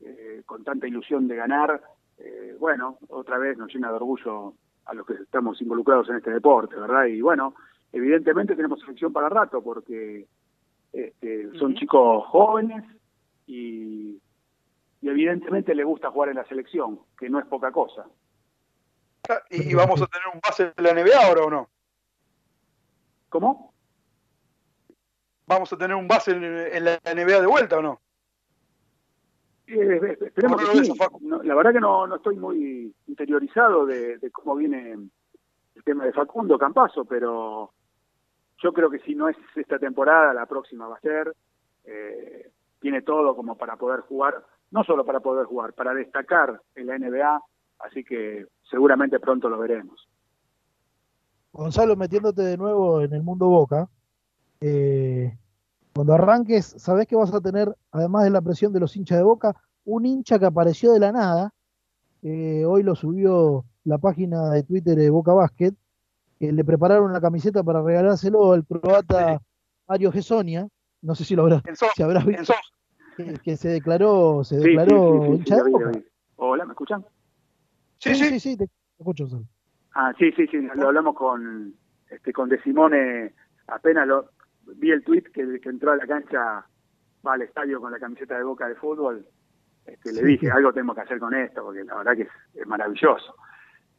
eh, 0.00 0.42
con 0.46 0.62
tanta 0.62 0.86
ilusión 0.86 1.26
de 1.26 1.34
ganar, 1.34 1.82
eh, 2.18 2.56
bueno, 2.58 2.98
otra 3.08 3.36
vez 3.38 3.58
nos 3.58 3.72
llena 3.74 3.88
de 3.88 3.94
orgullo 3.94 4.54
a 4.88 4.94
los 4.94 5.06
que 5.06 5.14
estamos 5.14 5.60
involucrados 5.62 6.08
en 6.08 6.16
este 6.16 6.30
deporte, 6.30 6.76
¿verdad? 6.76 7.04
Y 7.04 7.20
bueno, 7.20 7.54
evidentemente 7.92 8.56
tenemos 8.56 8.80
selección 8.80 9.12
para 9.12 9.28
rato 9.28 9.62
porque 9.62 10.26
este, 10.92 11.56
son 11.58 11.74
chicos 11.76 12.26
jóvenes 12.26 12.84
y 13.46 14.20
y 15.00 15.08
evidentemente 15.08 15.74
le 15.74 15.84
gusta 15.84 16.10
jugar 16.10 16.30
en 16.30 16.36
la 16.36 16.46
selección, 16.46 17.00
que 17.18 17.30
no 17.30 17.38
es 17.38 17.46
poca 17.46 17.70
cosa. 17.70 18.06
¿Y 19.50 19.74
vamos 19.74 20.00
a 20.02 20.06
tener 20.06 20.26
un 20.32 20.40
base 20.40 20.72
en 20.76 20.84
la 20.84 20.92
NBA 20.92 21.26
ahora 21.26 21.42
o 21.44 21.50
no? 21.50 21.70
¿Cómo? 23.28 23.74
¿Vamos 25.46 25.72
a 25.72 25.76
tener 25.76 25.96
un 25.96 26.08
base 26.08 26.32
en, 26.32 26.84
la 26.84 26.98
NBA 27.04 27.40
de 27.40 27.46
vuelta 27.46 27.78
o 27.78 27.82
no? 27.82 28.00
Eh, 29.70 30.18
esperemos 30.20 30.62
que 30.62 30.84
sí. 30.84 30.92
la 31.44 31.54
verdad 31.54 31.72
que 31.72 31.80
no, 31.80 32.06
no 32.06 32.16
estoy 32.16 32.36
muy 32.36 32.94
interiorizado 33.06 33.84
de, 33.84 34.18
cómo 34.32 34.56
viene 34.56 34.92
el 34.92 35.84
tema 35.84 36.04
de 36.04 36.12
Facundo 36.12 36.58
Campaso, 36.58 37.04
pero 37.04 37.70
yo 38.62 38.72
creo 38.72 38.90
que 38.90 39.00
si 39.00 39.14
no 39.14 39.28
es 39.28 39.36
esta 39.54 39.78
temporada, 39.78 40.32
la 40.32 40.46
próxima 40.46 40.88
va 40.88 40.96
a 40.96 41.00
ser. 41.00 41.34
Eh, 41.84 42.50
tiene 42.80 43.02
todo 43.02 43.34
como 43.34 43.56
para 43.56 43.76
poder 43.76 44.00
jugar 44.00 44.42
no 44.70 44.84
solo 44.84 45.04
para 45.04 45.20
poder 45.20 45.46
jugar, 45.46 45.72
para 45.72 45.94
destacar 45.94 46.60
en 46.74 46.86
la 46.86 46.98
NBA, 46.98 47.40
así 47.80 48.04
que 48.04 48.46
seguramente 48.70 49.20
pronto 49.20 49.48
lo 49.48 49.58
veremos. 49.58 50.08
Gonzalo, 51.52 51.96
metiéndote 51.96 52.42
de 52.42 52.56
nuevo 52.56 53.00
en 53.00 53.12
el 53.14 53.22
mundo 53.22 53.48
Boca, 53.48 53.88
eh, 54.60 55.36
cuando 55.98 56.14
arranques, 56.14 56.76
sabés 56.78 57.08
que 57.08 57.16
vas 57.16 57.34
a 57.34 57.40
tener, 57.40 57.74
además 57.90 58.22
de 58.22 58.30
la 58.30 58.40
presión 58.40 58.72
de 58.72 58.78
los 58.78 58.94
hinchas 58.94 59.18
de 59.18 59.24
Boca, 59.24 59.56
un 59.84 60.06
hincha 60.06 60.38
que 60.38 60.46
apareció 60.46 60.92
de 60.92 61.00
la 61.00 61.10
nada, 61.10 61.52
eh, 62.22 62.64
hoy 62.64 62.84
lo 62.84 62.94
subió 62.94 63.64
la 63.82 63.98
página 63.98 64.48
de 64.50 64.62
Twitter 64.62 64.96
de 64.96 65.10
Boca 65.10 65.32
Basket, 65.32 65.72
que 66.38 66.52
le 66.52 66.64
prepararon 66.64 67.12
la 67.12 67.20
camiseta 67.20 67.64
para 67.64 67.82
regalárselo 67.82 68.52
al 68.52 68.64
croata 68.64 69.42
Mario 69.88 70.12
Gesonia, 70.12 70.68
no 71.02 71.16
sé 71.16 71.24
si 71.24 71.34
lo 71.34 71.42
habrás, 71.42 71.64
si 71.96 72.02
habrás 72.04 72.24
visto. 72.24 72.54
Que, 73.42 73.56
se 73.56 73.70
declaró, 73.70 74.44
se 74.44 74.58
declaró 74.58 75.36
Hola, 76.36 76.64
¿me 76.64 76.74
escuchan? 76.74 77.04
Sí, 77.98 78.14
sí, 78.14 78.38
sí, 78.38 78.56
te 78.56 78.68
escucho. 79.00 79.26
Ah, 79.96 80.12
sí, 80.16 80.30
sí, 80.36 80.46
sí, 80.46 80.58
lo 80.76 80.86
hablamos 80.86 81.16
con 81.16 81.74
este 82.08 82.32
con 82.32 82.48
De 82.48 82.62
Simone, 82.62 83.34
apenas 83.66 84.06
lo 84.06 84.37
vi 84.76 84.90
el 84.90 85.04
tweet 85.04 85.24
que, 85.32 85.60
que 85.60 85.68
entró 85.68 85.92
a 85.92 85.96
la 85.96 86.06
cancha, 86.06 86.66
va 87.26 87.32
al 87.32 87.42
estadio 87.42 87.80
con 87.80 87.92
la 87.92 87.98
camiseta 87.98 88.36
de 88.36 88.44
Boca 88.44 88.68
de 88.68 88.74
fútbol, 88.76 89.26
este, 89.88 90.12
le 90.12 90.22
dije, 90.22 90.50
algo 90.50 90.72
tenemos 90.72 90.94
que 90.94 91.02
hacer 91.02 91.18
con 91.18 91.34
esto, 91.34 91.62
porque 91.62 91.82
la 91.84 91.96
verdad 91.96 92.14
que 92.14 92.28
es, 92.60 92.66
maravilloso. 92.66 93.34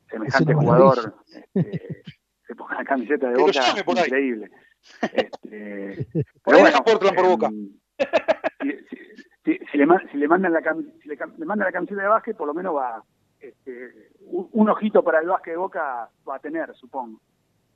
Semejante 0.10 0.54
jugador 0.54 1.16
este, 1.28 2.04
se 2.48 2.56
ponga 2.56 2.76
la 2.76 2.86
camiseta 2.86 3.30
de 3.30 3.38
Boca, 3.38 3.62
increíble. 4.04 4.52
Este, 5.02 6.08
pero 6.46 6.60
bueno, 6.60 6.78
por 6.84 7.28
Boca. 7.28 7.48
Em, 7.48 7.70
si, 9.44 9.78
le, 9.78 9.88
si 10.12 10.18
le 10.18 10.28
mandan 10.28 10.54
la 10.54 10.62
si 11.02 11.10
le, 11.10 11.18
mandan 11.46 11.66
la 11.66 11.72
camiseta 11.72 12.02
de 12.02 12.08
básquet, 12.08 12.38
por 12.38 12.48
lo 12.48 12.54
menos 12.54 12.76
va 12.76 13.04
este, 13.40 14.12
un, 14.22 14.70
ojito 14.70 15.04
para 15.04 15.20
el 15.20 15.28
básquet 15.28 15.54
de 15.54 15.58
Boca 15.58 16.10
va 16.28 16.36
a 16.36 16.40
tener, 16.40 16.74
supongo. 16.76 17.20